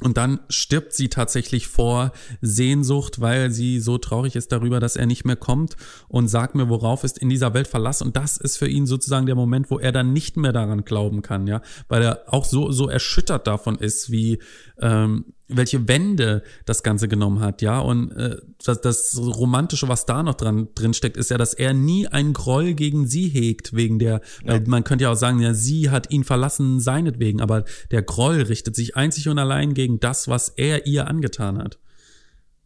Und 0.01 0.15
dann 0.15 0.39
stirbt 0.47 0.93
sie 0.93 1.09
tatsächlich 1.09 1.67
vor 1.67 2.13
Sehnsucht, 2.39 3.19
weil 3.19 3.51
sie 3.51 3.81
so 3.81 3.97
traurig 3.97 4.37
ist 4.37 4.51
darüber, 4.51 4.79
dass 4.79 4.95
er 4.95 5.07
nicht 5.07 5.25
mehr 5.25 5.35
kommt 5.35 5.75
und 6.07 6.29
sagt 6.29 6.55
mir, 6.55 6.69
worauf 6.69 7.03
ist 7.03 7.17
in 7.17 7.27
dieser 7.27 7.53
Welt 7.53 7.67
Verlass. 7.67 8.01
Und 8.01 8.15
das 8.15 8.37
ist 8.37 8.57
für 8.57 8.67
ihn 8.67 8.85
sozusagen 8.85 9.25
der 9.25 9.35
Moment, 9.35 9.69
wo 9.71 9.79
er 9.79 9.91
dann 9.91 10.13
nicht 10.13 10.37
mehr 10.37 10.53
daran 10.53 10.85
glauben 10.85 11.21
kann, 11.21 11.47
ja, 11.47 11.61
weil 11.89 12.03
er 12.03 12.23
auch 12.27 12.45
so 12.45 12.71
so 12.71 12.87
erschüttert 12.87 13.47
davon 13.47 13.75
ist, 13.75 14.09
wie 14.09 14.39
ähm, 14.81 15.25
welche 15.47 15.87
Wende 15.87 16.43
das 16.65 16.83
Ganze 16.83 17.07
genommen 17.07 17.39
hat, 17.39 17.61
ja. 17.61 17.79
Und 17.79 18.11
äh, 18.11 18.37
das, 18.63 18.81
das 18.81 19.17
Romantische, 19.17 19.87
was 19.87 20.05
da 20.05 20.23
noch 20.23 20.35
dran 20.35 20.69
drin 20.75 20.93
steckt, 20.93 21.17
ist 21.17 21.31
ja, 21.31 21.37
dass 21.37 21.53
er 21.53 21.73
nie 21.73 22.07
einen 22.07 22.33
Groll 22.33 22.73
gegen 22.75 23.07
sie 23.07 23.27
hegt, 23.27 23.73
wegen 23.73 23.99
der, 23.99 24.21
ja. 24.43 24.53
weil 24.53 24.63
man 24.67 24.83
könnte 24.83 25.03
ja 25.03 25.11
auch 25.11 25.15
sagen, 25.15 25.39
ja, 25.39 25.53
sie 25.53 25.89
hat 25.89 26.11
ihn 26.11 26.23
verlassen 26.23 26.79
seinetwegen, 26.79 27.41
aber 27.41 27.65
der 27.91 28.03
Groll 28.03 28.41
richtet 28.41 28.75
sich 28.75 28.95
einzig 28.95 29.27
und 29.27 29.39
allein 29.39 29.73
gegen 29.73 29.99
das, 29.99 30.27
was 30.27 30.49
er 30.49 30.85
ihr 30.85 31.07
angetan 31.07 31.57
hat. 31.57 31.79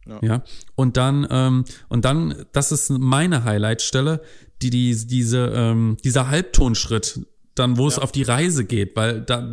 Ja. 0.06 0.18
ja. 0.22 0.44
Und 0.74 0.98
dann, 0.98 1.26
ähm, 1.30 1.64
und 1.88 2.04
dann, 2.04 2.44
das 2.52 2.70
ist 2.70 2.90
meine 2.90 3.44
Highlightstelle, 3.44 4.20
die, 4.60 4.70
die, 4.70 5.06
diese, 5.06 5.52
ähm, 5.54 5.96
dieser 6.04 6.28
Halbtonschritt, 6.28 7.20
dann, 7.54 7.76
wo 7.78 7.86
es 7.86 7.98
auf 7.98 8.10
die 8.10 8.22
Reise 8.22 8.64
geht, 8.64 8.96
weil 8.96 9.20
da, 9.20 9.48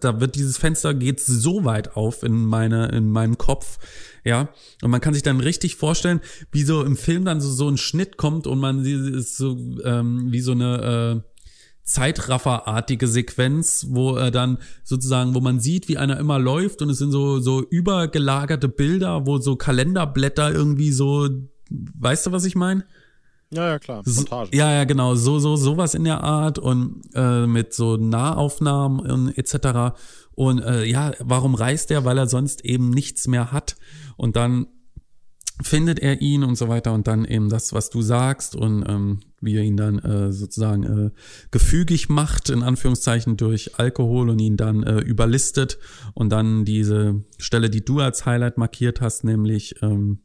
da 0.00 0.20
wird 0.20 0.34
dieses 0.34 0.56
Fenster 0.56 0.94
geht 0.94 1.20
so 1.20 1.64
weit 1.64 1.96
auf 1.96 2.22
in 2.22 2.44
meine, 2.44 2.88
in 2.88 3.10
meinem 3.10 3.36
Kopf, 3.36 3.78
ja. 4.24 4.48
Und 4.82 4.90
man 4.90 5.00
kann 5.00 5.14
sich 5.14 5.22
dann 5.22 5.40
richtig 5.40 5.76
vorstellen, 5.76 6.20
wie 6.52 6.62
so 6.62 6.82
im 6.82 6.96
Film 6.96 7.24
dann 7.24 7.40
so, 7.40 7.50
so 7.50 7.68
ein 7.68 7.76
Schnitt 7.76 8.16
kommt 8.16 8.46
und 8.46 8.58
man 8.58 8.84
ist 8.84 9.36
so, 9.36 9.58
ähm, 9.84 10.32
wie 10.32 10.40
so 10.40 10.52
eine, 10.52 11.22
äh, 11.24 11.28
Zeitrafferartige 11.88 13.08
Sequenz, 13.08 13.86
wo 13.88 14.14
er 14.14 14.30
dann 14.30 14.58
sozusagen, 14.84 15.34
wo 15.34 15.40
man 15.40 15.58
sieht, 15.58 15.88
wie 15.88 15.96
einer 15.96 16.18
immer 16.18 16.38
läuft 16.38 16.82
und 16.82 16.90
es 16.90 16.98
sind 16.98 17.12
so, 17.12 17.40
so 17.40 17.62
übergelagerte 17.62 18.68
Bilder, 18.68 19.26
wo 19.26 19.38
so 19.38 19.56
Kalenderblätter 19.56 20.52
irgendwie 20.52 20.92
so, 20.92 21.30
weißt 21.70 22.26
du, 22.26 22.32
was 22.32 22.44
ich 22.44 22.56
meine? 22.56 22.84
Ja, 23.50 23.66
ja, 23.66 23.78
klar. 23.78 24.02
Montage. 24.04 24.50
Ja, 24.54 24.72
ja, 24.72 24.84
genau. 24.84 25.14
So, 25.14 25.38
so, 25.38 25.56
sowas 25.56 25.94
in 25.94 26.04
der 26.04 26.22
Art 26.22 26.58
und 26.58 27.02
äh, 27.14 27.46
mit 27.46 27.72
so 27.72 27.96
Nahaufnahmen 27.96 29.00
und 29.00 29.38
etc. 29.38 29.96
Und 30.34 30.60
äh, 30.60 30.84
ja, 30.84 31.12
warum 31.20 31.54
reist 31.54 31.90
er? 31.90 32.04
Weil 32.04 32.18
er 32.18 32.26
sonst 32.26 32.64
eben 32.64 32.90
nichts 32.90 33.26
mehr 33.26 33.50
hat. 33.50 33.76
Und 34.16 34.36
dann 34.36 34.66
findet 35.62 35.98
er 35.98 36.20
ihn 36.20 36.44
und 36.44 36.56
so 36.56 36.68
weiter 36.68 36.92
und 36.92 37.08
dann 37.08 37.24
eben 37.24 37.48
das, 37.48 37.72
was 37.72 37.90
du 37.90 38.00
sagst 38.02 38.54
und 38.54 38.84
ähm, 38.88 39.20
wie 39.40 39.56
er 39.56 39.62
ihn 39.62 39.76
dann 39.76 39.98
äh, 39.98 40.32
sozusagen 40.32 40.82
äh, 40.84 41.10
gefügig 41.50 42.08
macht, 42.08 42.50
in 42.50 42.62
Anführungszeichen 42.62 43.36
durch 43.36 43.78
Alkohol 43.78 44.30
und 44.30 44.38
ihn 44.38 44.56
dann 44.56 44.82
äh, 44.84 45.00
überlistet 45.00 45.78
und 46.14 46.30
dann 46.30 46.64
diese 46.64 47.24
Stelle, 47.38 47.70
die 47.70 47.84
du 47.84 48.00
als 48.00 48.24
Highlight 48.24 48.56
markiert 48.56 49.00
hast, 49.00 49.24
nämlich 49.24 49.82
ähm, 49.82 50.20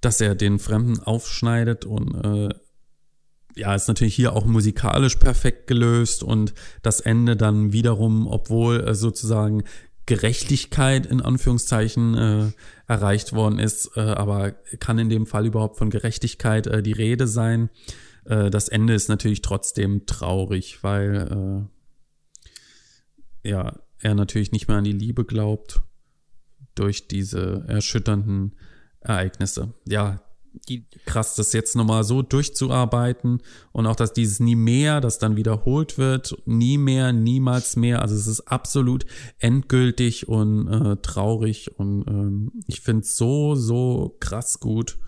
dass 0.00 0.20
er 0.20 0.34
den 0.34 0.58
Fremden 0.58 1.00
aufschneidet 1.00 1.84
und 1.84 2.14
äh, 2.14 2.54
ja, 3.56 3.74
ist 3.74 3.88
natürlich 3.88 4.14
hier 4.14 4.34
auch 4.34 4.44
musikalisch 4.44 5.16
perfekt 5.16 5.66
gelöst 5.66 6.22
und 6.22 6.54
das 6.82 7.00
Ende 7.00 7.36
dann 7.36 7.72
wiederum, 7.72 8.26
obwohl 8.26 8.80
äh, 8.80 8.94
sozusagen 8.94 9.64
Gerechtigkeit 10.06 11.04
in 11.06 11.20
Anführungszeichen 11.20 12.14
äh, 12.14 12.52
erreicht 12.86 13.32
worden 13.32 13.58
ist, 13.58 13.90
äh, 13.96 14.00
aber 14.00 14.52
kann 14.52 14.98
in 14.98 15.10
dem 15.10 15.26
Fall 15.26 15.44
überhaupt 15.44 15.76
von 15.76 15.90
Gerechtigkeit 15.90 16.66
äh, 16.66 16.82
die 16.82 16.92
Rede 16.92 17.26
sein? 17.26 17.68
Äh, 18.24 18.48
das 18.48 18.68
Ende 18.68 18.94
ist 18.94 19.08
natürlich 19.08 19.42
trotzdem 19.42 20.06
traurig, 20.06 20.82
weil 20.82 21.68
äh, 23.44 23.50
ja 23.50 23.76
er 24.00 24.14
natürlich 24.14 24.52
nicht 24.52 24.68
mehr 24.68 24.78
an 24.78 24.84
die 24.84 24.92
Liebe 24.92 25.24
glaubt 25.24 25.82
durch 26.74 27.08
diese 27.08 27.64
erschütternden 27.66 28.54
Ereignisse. 29.08 29.74
Ja, 29.86 30.20
krass, 31.06 31.34
das 31.34 31.52
jetzt 31.52 31.76
nochmal 31.76 32.04
so 32.04 32.22
durchzuarbeiten 32.22 33.42
und 33.72 33.86
auch, 33.86 33.96
dass 33.96 34.12
dieses 34.12 34.40
nie 34.40 34.56
mehr, 34.56 35.00
das 35.00 35.18
dann 35.18 35.36
wiederholt 35.36 35.98
wird, 35.98 36.36
nie 36.46 36.78
mehr, 36.78 37.12
niemals 37.12 37.76
mehr. 37.76 38.02
Also 38.02 38.14
es 38.14 38.26
ist 38.26 38.40
absolut 38.42 39.04
endgültig 39.38 40.28
und 40.28 40.68
äh, 40.68 40.96
traurig 40.96 41.78
und 41.78 42.06
ähm, 42.08 42.52
ich 42.66 42.80
finde 42.80 43.02
es 43.02 43.16
so, 43.16 43.54
so 43.54 44.16
krass 44.20 44.60
gut. 44.60 44.98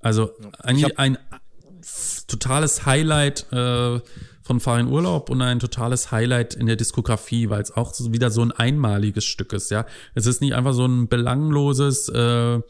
Also 0.00 0.30
eigentlich 0.58 0.98
ein 0.98 1.18
totales 2.26 2.86
Highlight 2.86 3.52
äh, 3.52 4.00
von 4.42 4.60
Farin 4.60 4.88
Urlaub 4.88 5.30
und 5.30 5.40
ein 5.40 5.58
totales 5.58 6.12
Highlight 6.12 6.54
in 6.54 6.66
der 6.66 6.76
Diskografie, 6.76 7.48
weil 7.48 7.62
es 7.62 7.74
auch 7.74 7.94
wieder 8.10 8.30
so 8.30 8.42
ein 8.42 8.52
einmaliges 8.52 9.24
Stück 9.24 9.54
ist, 9.54 9.70
ja. 9.70 9.86
Es 10.14 10.26
ist 10.26 10.42
nicht 10.42 10.54
einfach 10.54 10.74
so 10.74 10.84
ein 10.84 11.08
belangloses 11.08 12.10
äh, 12.10 12.60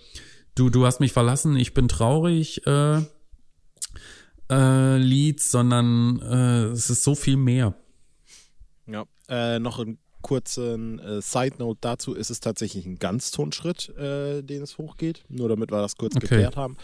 du, 0.55 0.71
du 0.71 0.87
hast 0.87 1.01
mich 1.01 1.13
verlassen, 1.13 1.57
ich 1.57 1.75
bin 1.75 1.89
traurig 1.89 2.67
äh, 2.67 3.03
äh, 4.51 4.97
Lied, 4.99 5.41
sondern 5.41 6.21
äh, 6.21 6.65
es 6.73 6.91
ist 6.91 7.05
so 7.05 7.15
viel 7.15 7.37
mehr. 7.37 7.75
Ja, 8.87 9.05
äh, 9.29 9.59
noch 9.59 9.79
ein 9.79 9.99
kurzen 10.23 10.99
äh, 10.99 11.23
Side 11.23 11.57
Note 11.59 11.79
dazu: 11.81 12.15
ist 12.15 12.31
es 12.31 12.41
tatsächlich 12.41 12.87
ein 12.87 12.99
Ganztonschritt, 12.99 13.91
äh, 13.97 14.43
den 14.43 14.63
es 14.63 14.79
hochgeht, 14.79 15.25
nur 15.29 15.49
damit 15.49 15.71
wir 15.71 15.81
das 15.81 15.97
kurz 15.97 16.17
okay. 16.17 16.27
geklärt 16.27 16.57
haben. 16.57 16.77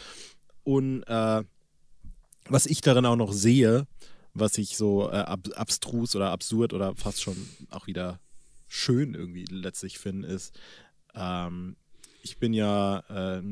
Und 0.64 1.02
äh, 1.04 1.42
was 2.48 2.66
ich 2.66 2.80
darin 2.80 3.06
auch 3.06 3.16
noch 3.16 3.32
sehe, 3.32 3.86
was 4.34 4.58
ich 4.58 4.76
so 4.76 5.10
äh, 5.10 5.16
ab 5.16 5.40
abstrus 5.54 6.16
oder 6.16 6.30
absurd 6.30 6.72
oder 6.72 6.94
fast 6.94 7.22
schon 7.22 7.36
auch 7.70 7.86
wieder 7.86 8.20
schön 8.68 9.14
irgendwie 9.14 9.44
letztlich 9.44 9.98
finde, 9.98 10.28
ist, 10.28 10.58
ähm, 11.14 11.76
ich 12.22 12.38
bin 12.38 12.52
ja, 12.52 13.00
äh, 13.08 13.42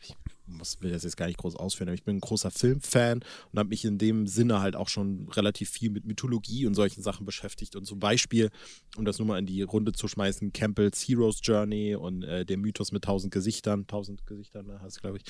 ich 0.00 0.14
muss, 0.46 0.80
will 0.80 0.90
das 0.90 1.04
jetzt 1.04 1.16
gar 1.16 1.26
nicht 1.26 1.38
groß 1.38 1.56
ausführen, 1.56 1.88
aber 1.88 1.94
ich 1.94 2.04
bin 2.04 2.16
ein 2.16 2.20
großer 2.20 2.50
Filmfan 2.50 3.20
und 3.52 3.58
habe 3.58 3.68
mich 3.68 3.84
in 3.84 3.98
dem 3.98 4.26
Sinne 4.26 4.60
halt 4.60 4.76
auch 4.76 4.88
schon 4.88 5.28
relativ 5.28 5.70
viel 5.70 5.90
mit 5.90 6.04
Mythologie 6.04 6.66
und 6.66 6.74
solchen 6.74 7.02
Sachen 7.02 7.26
beschäftigt. 7.26 7.76
Und 7.76 7.84
zum 7.84 7.98
Beispiel, 7.98 8.50
um 8.96 9.04
das 9.04 9.18
nur 9.18 9.28
mal 9.28 9.38
in 9.38 9.46
die 9.46 9.62
Runde 9.62 9.92
zu 9.92 10.08
schmeißen, 10.08 10.52
Campbells 10.52 11.06
Hero's 11.06 11.40
Journey 11.42 11.94
und 11.94 12.22
äh, 12.22 12.44
der 12.44 12.56
Mythos 12.56 12.92
mit 12.92 13.04
tausend 13.04 13.32
Gesichtern, 13.32 13.86
tausend 13.86 14.26
Gesichtern, 14.26 14.66
ne, 14.66 14.80
heißt 14.80 15.00
glaube 15.00 15.18
ich, 15.18 15.24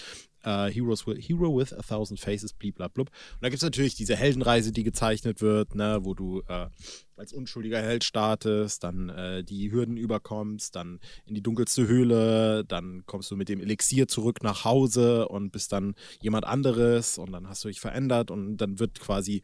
äh, 0.45 0.71
Heroes 0.71 1.07
with, 1.07 1.19
Hero 1.29 1.57
with 1.57 1.73
a 1.73 1.83
Thousand 1.83 2.19
Faces, 2.19 2.53
bliblablub. 2.53 3.09
Und 3.09 3.43
da 3.43 3.49
gibt 3.49 3.59
es 3.59 3.65
natürlich 3.65 3.95
diese 3.95 4.17
Heldenreise, 4.17 4.73
die 4.73 4.85
gezeichnet 4.85 5.41
wird, 5.41 5.75
ne, 5.75 6.01
wo 6.03 6.15
du 6.15 6.43
äh, 6.49 6.69
als 7.17 7.33
unschuldiger 7.33 7.81
Held 7.81 8.05
startest, 8.05 8.85
dann 8.85 9.09
äh, 9.09 9.45
die 9.45 9.73
Hürden 9.73 9.97
überkommst, 9.97 10.77
dann 10.77 11.01
in 11.27 11.35
die 11.35 11.43
dunkelste 11.43 11.87
Höhle, 11.87 12.65
dann 12.65 13.03
kommst 13.07 13.31
du 13.31 13.37
mit 13.37 13.49
dem 13.49 13.61
Elixier 13.61 14.09
zurück 14.09 14.43
nach 14.43 14.65
Hause 14.65 15.29
und 15.29 15.51
bist 15.51 15.73
dann 15.73 15.95
jemand 16.21 16.47
anderes 16.47 17.19
und 17.19 17.33
dann 17.33 17.49
hast 17.49 17.65
du 17.65 17.69
dich 17.69 17.81
verändert 17.81 18.31
und 18.31 18.59
dann 18.59 18.79
wird 18.79 19.01
quasi 19.01 19.43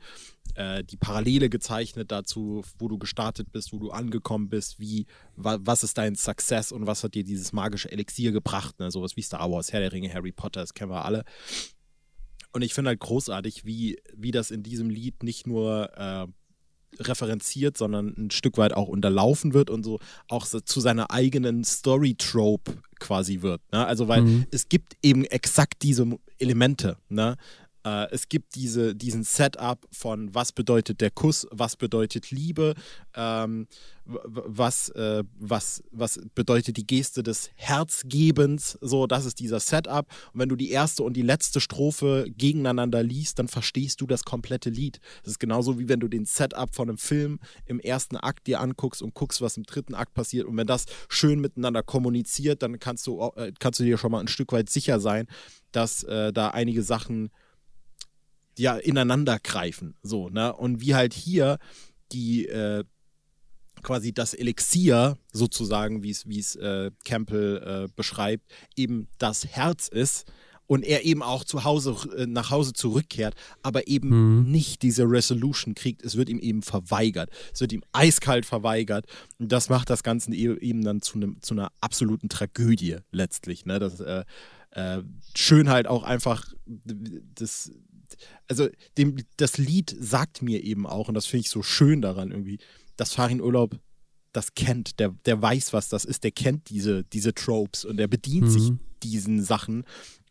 äh, 0.55 0.85
die 0.85 0.97
Parallele 0.97 1.49
gezeichnet 1.49 2.13
dazu, 2.13 2.63
wo 2.79 2.89
du 2.89 2.99
gestartet 2.99 3.51
bist, 3.53 3.73
wo 3.73 3.79
du 3.79 3.91
angekommen 3.91 4.49
bist, 4.49 4.79
wie, 4.79 5.07
wa, 5.37 5.59
was 5.61 5.83
ist 5.83 5.99
dein 5.99 6.15
Success 6.15 6.73
und 6.73 6.87
was 6.87 7.03
hat 7.03 7.15
dir 7.15 7.25
dieses 7.25 7.53
magische 7.53 7.91
Elixier 7.91 8.33
gebracht, 8.33 8.79
ne? 8.79 8.91
sowas 8.91 9.17
wie 9.17 9.23
Star 9.23 9.51
Wars, 9.51 9.73
Herr 9.73 9.81
der 9.81 9.93
Ringe, 9.93 10.13
Harry 10.13 10.33
Potter, 10.33 10.61
das 10.61 10.75
kennen 10.75 10.91
wir 10.91 11.05
alle. 11.05 11.25
Und 12.53 12.63
ich 12.63 12.73
finde 12.73 12.91
halt 12.91 13.01
großartig, 13.01 13.65
wie, 13.65 13.99
wie 14.15 14.31
das 14.31 14.53
in 14.53 14.63
diesem 14.63 14.89
Lied 14.89 15.25
nicht 15.25 15.47
nur 15.47 15.91
äh, 15.97 16.27
referenziert, 17.01 17.77
sondern 17.77 18.15
ein 18.17 18.31
Stück 18.31 18.59
weit 18.59 18.73
auch 18.73 18.89
unterlaufen 18.89 19.55
wird 19.55 19.71
und 19.71 19.85
so 19.85 19.99
auch 20.29 20.47
so 20.47 20.61
zu 20.61 20.81
seiner 20.81 21.11
eigenen 21.11 21.65
Story-Trope 21.65 22.77
quasi 23.01 23.43
wird. 23.43 23.61
Ne? 23.73 23.85
Also, 23.85 24.09
weil 24.09 24.23
mhm. 24.23 24.47
es 24.51 24.69
gibt 24.69 24.97
eben 25.03 25.25
exakt 25.25 25.83
diese 25.83 26.07
Elemente. 26.39 26.97
Ne? 27.09 27.37
Äh, 27.85 28.11
es 28.11 28.29
gibt 28.29 28.55
diese, 28.55 28.95
diesen 28.95 29.25
Setup 29.25 29.87
von, 29.91 30.35
was 30.35 30.53
bedeutet 30.53 31.01
der 31.01 31.11
Kuss, 31.11 31.47
was 31.51 31.77
bedeutet 31.77 32.31
Liebe, 32.31 32.75
ähm, 33.15 33.67
was, 34.05 34.91
äh, 34.91 35.25
was, 35.39 35.83
was 35.91 36.21
bedeutet 36.35 36.77
die 36.77 36.87
Geste 36.87 37.23
des 37.23 37.51
Herzgebens. 37.57 38.79
So, 38.81 39.07
das 39.07 39.25
ist 39.25 39.41
dieser 39.41 39.61
Setup. 39.61 40.07
Und 40.33 40.41
wenn 40.41 40.49
du 40.49 40.57
die 40.57 40.71
erste 40.71 41.03
und 41.03 41.15
die 41.15 41.23
letzte 41.23 41.61
Strophe 41.61 42.27
gegeneinander 42.37 43.03
liest, 43.03 43.39
dann 43.39 43.49
verstehst 43.49 44.01
du 44.01 44.07
das 44.07 44.25
komplette 44.25 44.71
Lied. 44.71 45.01
Das 45.23 45.33
ist 45.33 45.39
genauso 45.39 45.79
wie 45.79 45.89
wenn 45.89 46.01
du 46.01 46.09
den 46.09 46.27
Setup 46.27 46.75
von 46.75 46.89
einem 46.89 46.99
Film 46.99 47.39
im 47.67 47.81
ersten 47.81 48.17
Akt 48.17 48.47
dir 48.47 48.61
anguckst 48.61 49.03
und 49.03 49.15
guckst, 49.15 49.41
was 49.41 49.57
im 49.57 49.65
dritten 49.65 49.95
Akt 49.95 50.15
passiert. 50.15 50.47
Und 50.47 50.57
wenn 50.57 50.67
das 50.67 50.87
schön 51.09 51.41
miteinander 51.41 51.83
kommuniziert, 51.83 52.63
dann 52.63 52.79
kannst 52.79 53.07
du, 53.07 53.33
äh, 53.37 53.53
kannst 53.59 53.81
du 53.81 53.85
dir 53.85 53.99
schon 53.99 54.13
mal 54.13 54.21
ein 54.21 54.29
Stück 54.29 54.53
weit 54.53 54.69
sicher 54.71 55.01
sein, 55.01 55.27
dass 55.73 56.03
äh, 56.05 56.33
da 56.33 56.49
einige 56.49 56.83
Sachen 56.83 57.31
ja 58.59 58.77
ineinander 58.77 59.39
greifen. 59.39 59.95
So, 60.03 60.29
ne? 60.29 60.55
Und 60.55 60.81
wie 60.81 60.95
halt 60.95 61.15
hier 61.15 61.59
die 62.13 62.47
äh, 62.47 62.85
quasi 63.83 64.13
das 64.13 64.35
Elixier 64.35 65.17
sozusagen, 65.33 66.03
wie 66.03 66.11
es 66.11 66.57
äh, 66.57 66.91
Campbell 67.05 67.87
äh, 67.87 67.93
beschreibt, 67.95 68.51
eben 68.77 69.09
das 69.19 69.47
Herz 69.47 69.89
ist 69.89 70.25
und 70.67 70.85
er 70.85 71.05
eben 71.05 71.23
auch 71.23 71.45
zu 71.45 71.65
Hause 71.65 71.97
äh, 72.17 72.27
nach 72.27 72.51
Hause 72.51 72.73
zurückkehrt, 72.73 73.35
aber 73.63 73.87
eben 73.87 74.09
mhm. 74.45 74.51
nicht 74.51 74.83
diese 74.83 75.05
Resolution 75.05 75.75
kriegt. 75.75 76.03
Es 76.03 76.17
wird 76.17 76.29
ihm 76.29 76.39
eben 76.39 76.63
verweigert. 76.63 77.31
Es 77.53 77.61
wird 77.61 77.73
ihm 77.73 77.85
eiskalt 77.93 78.47
verweigert 78.47 79.07
und 79.39 79.53
das 79.53 79.69
macht 79.69 79.91
das 79.91 80.03
Ganze 80.03 80.33
e-, 80.33 80.59
eben 80.59 80.83
dann 80.83 81.03
zu, 81.03 81.17
einem, 81.17 81.41
zu 81.43 81.55
einer 81.55 81.71
absoluten 81.81 82.29
Tragödie 82.29 82.97
letztlich. 83.13 83.67
Ne? 83.67 83.79
Das 83.79 84.01
äh, 84.01 84.25
äh, 84.71 85.03
schön 85.35 85.69
halt 85.69 85.87
auch 85.87 86.03
einfach 86.03 86.47
das 86.67 87.71
also 88.49 88.69
dem, 88.99 89.17
das 89.37 89.59
Lied 89.59 89.95
sagt 89.99 90.43
mir 90.43 90.63
eben 90.63 90.87
auch, 90.87 91.09
und 91.09 91.15
das 91.15 91.27
finde 91.27 91.43
ich 91.43 91.51
so 91.51 91.63
schön 91.63 92.03
daran 92.03 92.31
irgendwie, 92.31 92.59
dass 92.97 93.15
Farin 93.15 93.41
Urlaub 93.41 93.79
das 94.33 94.55
kennt, 94.55 94.99
der, 94.99 95.11
der 95.27 95.41
weiß, 95.41 95.73
was 95.73 95.89
das 95.89 96.05
ist, 96.05 96.25
der 96.25 96.33
kennt 96.33 96.69
diese, 96.69 97.05
diese 97.05 97.35
Tropes 97.35 97.85
und 97.85 97.97
der 97.97 98.09
bedient 98.09 98.47
mhm. 98.47 98.51
sich 98.51 98.73
diesen 99.03 99.43
Sachen 99.43 99.85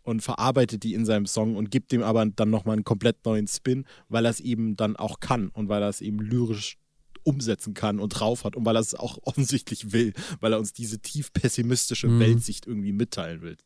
und 0.03 0.21
verarbeitet 0.21 0.83
die 0.83 0.93
in 0.93 1.05
seinem 1.05 1.25
Song 1.25 1.55
und 1.55 1.71
gibt 1.71 1.91
dem 1.91 2.03
aber 2.03 2.25
dann 2.25 2.49
nochmal 2.49 2.73
einen 2.73 2.83
komplett 2.83 3.25
neuen 3.25 3.47
Spin, 3.47 3.86
weil 4.09 4.25
er 4.25 4.31
es 4.31 4.41
eben 4.41 4.75
dann 4.75 4.97
auch 4.97 5.19
kann 5.19 5.49
und 5.49 5.69
weil 5.69 5.81
er 5.81 5.89
es 5.89 6.01
eben 6.01 6.19
lyrisch 6.19 6.77
umsetzen 7.23 7.73
kann 7.73 7.99
und 7.99 8.09
drauf 8.09 8.43
hat 8.43 8.57
und 8.57 8.65
weil 8.65 8.75
er 8.75 8.81
es 8.81 8.93
auch 8.93 9.17
offensichtlich 9.23 9.93
will, 9.93 10.13
weil 10.41 10.53
er 10.53 10.59
uns 10.59 10.73
diese 10.73 10.99
tief 10.99 11.31
pessimistische 11.31 12.07
mhm. 12.07 12.19
Weltsicht 12.19 12.67
irgendwie 12.67 12.91
mitteilen 12.91 13.41
will. 13.41 13.57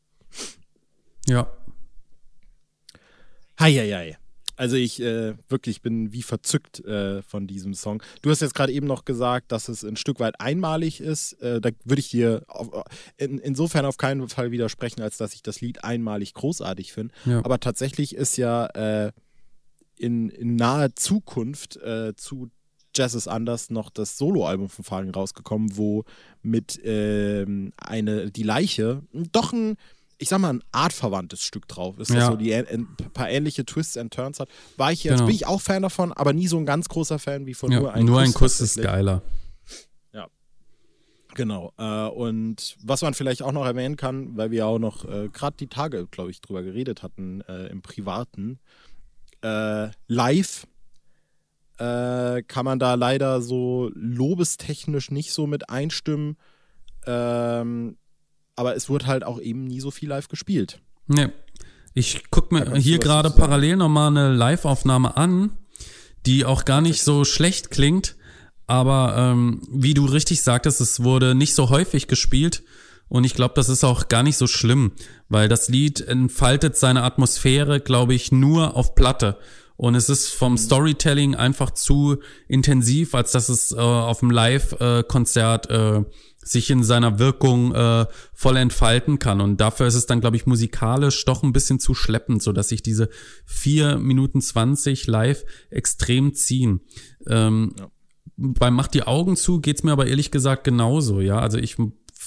Ja, 1.26 1.50
Heieiei. 3.58 4.16
Also 4.58 4.74
ich 4.74 5.00
äh, 5.00 5.34
wirklich 5.48 5.82
bin 5.82 6.12
wie 6.12 6.22
verzückt 6.22 6.84
äh, 6.84 7.22
von 7.22 7.46
diesem 7.46 7.74
Song. 7.74 8.02
Du 8.22 8.30
hast 8.30 8.40
jetzt 8.40 8.54
gerade 8.54 8.72
eben 8.72 8.88
noch 8.88 9.04
gesagt, 9.04 9.52
dass 9.52 9.68
es 9.68 9.84
ein 9.84 9.94
Stück 9.94 10.18
weit 10.18 10.40
einmalig 10.40 11.00
ist. 11.00 11.34
Äh, 11.34 11.60
da 11.60 11.70
würde 11.84 12.00
ich 12.00 12.10
dir 12.10 12.42
auf, 12.48 12.68
in, 13.16 13.38
insofern 13.38 13.84
auf 13.84 13.98
keinen 13.98 14.28
Fall 14.28 14.50
widersprechen, 14.50 15.00
als 15.00 15.16
dass 15.16 15.32
ich 15.34 15.44
das 15.44 15.60
Lied 15.60 15.84
einmalig 15.84 16.34
großartig 16.34 16.92
finde. 16.92 17.14
Ja. 17.24 17.38
Aber 17.44 17.60
tatsächlich 17.60 18.16
ist 18.16 18.36
ja 18.36 18.66
äh, 18.66 19.12
in, 19.96 20.28
in 20.28 20.56
naher 20.56 20.96
Zukunft 20.96 21.76
äh, 21.76 22.16
zu 22.16 22.50
Jazz 22.96 23.14
is 23.14 23.28
Anders 23.28 23.70
noch 23.70 23.90
das 23.90 24.18
Soloalbum 24.18 24.68
von 24.68 24.84
Fagen 24.84 25.10
rausgekommen, 25.10 25.76
wo 25.76 26.04
mit 26.42 26.80
ähm, 26.82 27.72
eine 27.76 28.32
die 28.32 28.42
Leiche 28.42 29.02
doch 29.12 29.52
ein 29.52 29.76
ich 30.18 30.28
sag 30.28 30.40
mal, 30.40 30.50
ein 30.50 30.64
artverwandtes 30.72 31.42
Stück 31.42 31.68
drauf 31.68 31.98
ist, 31.98 32.10
das 32.10 32.16
ja. 32.16 32.26
so 32.26 32.36
die 32.36 32.54
ein 32.54 32.88
paar 33.14 33.30
ähnliche 33.30 33.64
Twists 33.64 33.96
and 33.96 34.12
Turns 34.12 34.40
hat. 34.40 34.48
War 34.76 34.92
ich 34.92 35.04
jetzt, 35.04 35.14
genau. 35.14 35.26
bin 35.26 35.34
ich 35.34 35.46
auch 35.46 35.60
Fan 35.60 35.82
davon, 35.82 36.12
aber 36.12 36.32
nie 36.32 36.48
so 36.48 36.58
ein 36.58 36.66
ganz 36.66 36.88
großer 36.88 37.18
Fan 37.18 37.46
wie 37.46 37.54
von 37.54 37.70
ja, 37.70 37.80
nur 37.80 37.92
ein 37.92 38.04
Nur 38.04 38.18
Kuss 38.18 38.28
ein 38.28 38.34
Kuss 38.34 38.60
ist 38.60 38.82
geiler. 38.82 39.22
Genau. 41.38 41.72
Äh, 41.78 42.08
und 42.08 42.76
was 42.82 43.02
man 43.02 43.14
vielleicht 43.14 43.42
auch 43.42 43.52
noch 43.52 43.64
erwähnen 43.64 43.96
kann, 43.96 44.36
weil 44.36 44.50
wir 44.50 44.66
auch 44.66 44.80
noch 44.80 45.04
äh, 45.04 45.28
gerade 45.28 45.56
die 45.56 45.68
Tage, 45.68 46.08
glaube 46.10 46.32
ich, 46.32 46.40
drüber 46.40 46.64
geredet 46.64 47.04
hatten 47.04 47.42
äh, 47.42 47.68
im 47.68 47.80
Privaten, 47.80 48.58
äh, 49.42 49.88
live 50.08 50.66
äh, 51.78 52.42
kann 52.42 52.64
man 52.64 52.80
da 52.80 52.94
leider 52.94 53.40
so 53.40 53.88
lobestechnisch 53.94 55.12
nicht 55.12 55.32
so 55.32 55.46
mit 55.46 55.70
einstimmen. 55.70 56.36
Ähm, 57.06 57.98
aber 58.58 58.74
es 58.74 58.90
wird 58.90 59.06
halt 59.06 59.24
auch 59.24 59.40
eben 59.40 59.64
nie 59.64 59.80
so 59.80 59.90
viel 59.90 60.08
live 60.08 60.28
gespielt. 60.28 60.80
Nee. 61.06 61.28
Ich 61.94 62.30
gucke 62.30 62.54
mir 62.54 62.76
hier 62.76 62.98
gerade 62.98 63.30
parallel 63.30 63.76
nochmal 63.76 64.08
eine 64.08 64.32
Live-Aufnahme 64.32 65.16
an, 65.16 65.56
die 66.26 66.44
auch 66.44 66.64
gar 66.64 66.80
nicht 66.80 67.02
so 67.02 67.24
schlecht 67.24 67.70
klingt. 67.70 68.16
Aber 68.66 69.14
ähm, 69.16 69.62
wie 69.70 69.94
du 69.94 70.04
richtig 70.04 70.42
sagtest, 70.42 70.80
es 70.80 71.02
wurde 71.02 71.34
nicht 71.34 71.54
so 71.54 71.70
häufig 71.70 72.08
gespielt. 72.08 72.62
Und 73.08 73.24
ich 73.24 73.34
glaube, 73.34 73.54
das 73.54 73.68
ist 73.68 73.84
auch 73.84 74.08
gar 74.08 74.22
nicht 74.22 74.36
so 74.36 74.46
schlimm, 74.46 74.92
weil 75.28 75.48
das 75.48 75.68
Lied 75.68 76.00
entfaltet 76.00 76.76
seine 76.76 77.04
Atmosphäre, 77.04 77.80
glaube 77.80 78.14
ich, 78.14 78.32
nur 78.32 78.76
auf 78.76 78.94
Platte. 78.94 79.38
Und 79.76 79.94
es 79.94 80.08
ist 80.08 80.30
vom 80.30 80.52
mhm. 80.52 80.58
Storytelling 80.58 81.34
einfach 81.36 81.70
zu 81.70 82.16
intensiv, 82.48 83.14
als 83.14 83.30
dass 83.32 83.48
es 83.48 83.70
äh, 83.70 83.76
auf 83.76 84.20
dem 84.20 84.30
Live-Konzert 84.30 85.70
äh, 85.70 86.02
sich 86.48 86.70
in 86.70 86.82
seiner 86.82 87.18
Wirkung 87.18 87.74
äh, 87.74 88.06
voll 88.32 88.56
entfalten 88.56 89.18
kann. 89.18 89.40
Und 89.40 89.60
dafür 89.60 89.86
ist 89.86 89.94
es 89.94 90.06
dann, 90.06 90.20
glaube 90.20 90.36
ich, 90.36 90.46
musikalisch 90.46 91.24
doch 91.24 91.42
ein 91.42 91.52
bisschen 91.52 91.80
zu 91.80 91.94
schleppend, 91.94 92.42
so 92.42 92.52
dass 92.52 92.68
sich 92.68 92.82
diese 92.82 93.08
vier 93.44 93.98
Minuten 93.98 94.40
zwanzig 94.40 95.06
live 95.06 95.44
extrem 95.70 96.34
ziehen. 96.34 96.80
Ähm, 97.26 97.74
ja 97.78 97.88
beim 98.38 98.74
Mach 98.74 98.86
die 98.86 99.02
Augen 99.02 99.36
zu 99.36 99.60
geht's 99.60 99.82
mir 99.82 99.92
aber 99.92 100.06
ehrlich 100.06 100.30
gesagt 100.30 100.62
genauso, 100.64 101.20
ja. 101.20 101.40
Also 101.40 101.58
ich 101.58 101.76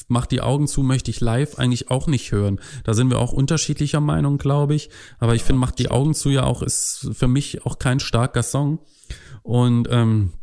mach 0.08 0.26
die 0.26 0.42
Augen 0.42 0.68
zu, 0.68 0.84
möchte 0.84 1.10
ich 1.10 1.22
live 1.22 1.58
eigentlich 1.58 1.90
auch 1.90 2.08
nicht 2.08 2.32
hören. 2.32 2.60
Da 2.84 2.94
sind 2.94 3.10
wir 3.10 3.20
auch 3.20 3.32
unterschiedlicher 3.32 4.02
Meinung, 4.02 4.38
glaube 4.38 4.76
ich. 4.76 4.90
Aber 5.20 5.36
ich 5.36 5.42
ja, 5.42 5.48
finde, 5.48 5.62
Mach 5.62 5.72
die 5.72 5.90
Augen 5.90 6.14
zu 6.14 6.30
ja 6.30 6.44
auch 6.44 6.62
ist 6.62 7.10
für 7.14 7.28
mich 7.28 7.66
auch 7.66 7.80
kein 7.80 8.00
starker 8.00 8.44
Song. 8.44 8.80
Und 9.42 9.88
ähm, 9.90 10.34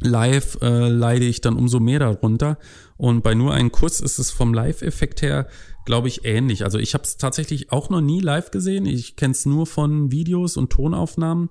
live 0.00 0.58
äh, 0.60 0.88
leide 0.88 1.24
ich 1.24 1.40
dann 1.40 1.56
umso 1.56 1.80
mehr 1.80 1.98
darunter. 1.98 2.58
Und 2.96 3.22
bei 3.22 3.34
nur 3.34 3.54
einen 3.54 3.72
Kuss 3.72 4.00
ist 4.00 4.18
es 4.18 4.30
vom 4.30 4.54
Live-Effekt 4.54 5.22
her, 5.22 5.48
glaube 5.84 6.08
ich, 6.08 6.24
ähnlich. 6.24 6.64
Also 6.64 6.78
ich 6.78 6.94
habe 6.94 7.04
es 7.04 7.16
tatsächlich 7.16 7.72
auch 7.72 7.90
noch 7.90 8.00
nie 8.00 8.20
live 8.20 8.50
gesehen. 8.50 8.86
Ich 8.86 9.16
kenne 9.16 9.32
es 9.32 9.46
nur 9.46 9.66
von 9.66 10.12
Videos 10.12 10.56
und 10.56 10.70
Tonaufnahmen. 10.70 11.50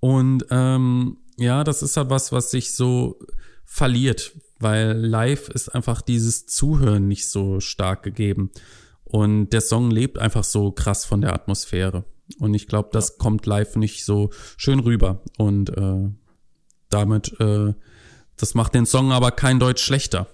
Und 0.00 0.46
ähm, 0.50 1.18
ja, 1.38 1.64
das 1.64 1.82
ist 1.82 1.96
halt 1.96 2.10
was, 2.10 2.32
was 2.32 2.50
sich 2.50 2.74
so 2.74 3.18
verliert, 3.64 4.32
weil 4.58 4.92
live 4.96 5.48
ist 5.48 5.74
einfach 5.74 6.02
dieses 6.02 6.46
Zuhören 6.46 7.08
nicht 7.08 7.28
so 7.28 7.60
stark 7.60 8.02
gegeben. 8.02 8.50
Und 9.04 9.50
der 9.50 9.60
Song 9.60 9.90
lebt 9.90 10.18
einfach 10.18 10.44
so 10.44 10.72
krass 10.72 11.04
von 11.04 11.20
der 11.20 11.32
Atmosphäre. 11.32 12.04
Und 12.38 12.54
ich 12.54 12.66
glaube, 12.66 12.90
das 12.92 13.10
ja. 13.10 13.14
kommt 13.18 13.46
live 13.46 13.76
nicht 13.76 14.04
so 14.04 14.30
schön 14.56 14.78
rüber. 14.78 15.22
Und 15.38 15.70
äh, 15.70 16.10
damit, 16.92 17.38
äh, 17.40 17.74
das 18.36 18.54
macht 18.54 18.74
den 18.74 18.86
Song 18.86 19.12
aber 19.12 19.30
kein 19.30 19.58
Deutsch 19.58 19.82
schlechter. 19.82 20.26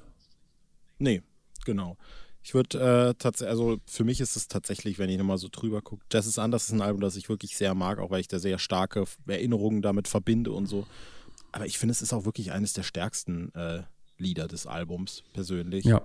Nee, 0.98 1.22
genau. 1.64 1.96
Ich 2.42 2.54
würde 2.54 2.78
äh, 2.78 3.14
tatsächlich, 3.18 3.50
also 3.50 3.78
für 3.86 4.04
mich 4.04 4.20
ist 4.20 4.36
es 4.36 4.48
tatsächlich, 4.48 4.98
wenn 4.98 5.10
ich 5.10 5.18
nochmal 5.18 5.38
so 5.38 5.48
drüber 5.50 5.82
gucke, 5.82 6.04
Jazz 6.10 6.26
is 6.26 6.38
Anders 6.38 6.64
ist 6.64 6.72
ein 6.72 6.80
Album, 6.80 7.00
das 7.00 7.16
ich 7.16 7.28
wirklich 7.28 7.56
sehr 7.56 7.74
mag, 7.74 7.98
auch 7.98 8.10
weil 8.10 8.20
ich 8.20 8.28
da 8.28 8.38
sehr 8.38 8.58
starke 8.58 9.04
Erinnerungen 9.26 9.82
damit 9.82 10.08
verbinde 10.08 10.52
und 10.52 10.66
so. 10.66 10.86
Aber 11.52 11.66
ich 11.66 11.78
finde, 11.78 11.92
es 11.92 12.02
ist 12.02 12.12
auch 12.12 12.24
wirklich 12.24 12.52
eines 12.52 12.72
der 12.72 12.84
stärksten 12.84 13.54
äh, 13.54 13.82
Lieder 14.16 14.48
des 14.48 14.66
Albums, 14.66 15.24
persönlich. 15.32 15.84
Ja, 15.84 16.02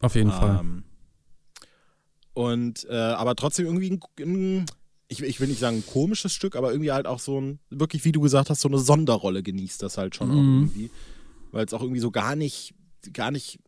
auf 0.00 0.14
jeden 0.14 0.30
ähm, 0.30 0.36
Fall. 0.36 0.82
Und, 2.32 2.86
äh, 2.88 2.94
aber 2.94 3.34
trotzdem 3.34 3.66
irgendwie 3.66 3.90
ein, 3.90 4.00
ein 4.18 4.66
ich, 5.10 5.22
ich, 5.22 5.40
will 5.40 5.48
nicht 5.48 5.58
sagen 5.58 5.78
ein 5.78 5.86
komisches 5.86 6.32
Stück, 6.32 6.54
aber 6.54 6.70
irgendwie 6.70 6.92
halt 6.92 7.06
auch 7.06 7.18
so 7.18 7.40
ein, 7.40 7.58
wirklich, 7.68 8.04
wie 8.04 8.12
du 8.12 8.20
gesagt 8.20 8.48
hast, 8.48 8.60
so 8.60 8.68
eine 8.68 8.78
Sonderrolle 8.78 9.42
genießt 9.42 9.82
das 9.82 9.98
halt 9.98 10.14
schon 10.14 10.28
mhm. 10.28 10.32
auch 10.32 10.60
irgendwie. 10.60 10.90
Weil 11.50 11.66
es 11.66 11.74
auch 11.74 11.82
irgendwie 11.82 12.00
so 12.00 12.12
gar 12.12 12.36
nicht, 12.36 12.74
gar 13.12 13.32
nicht 13.32 13.58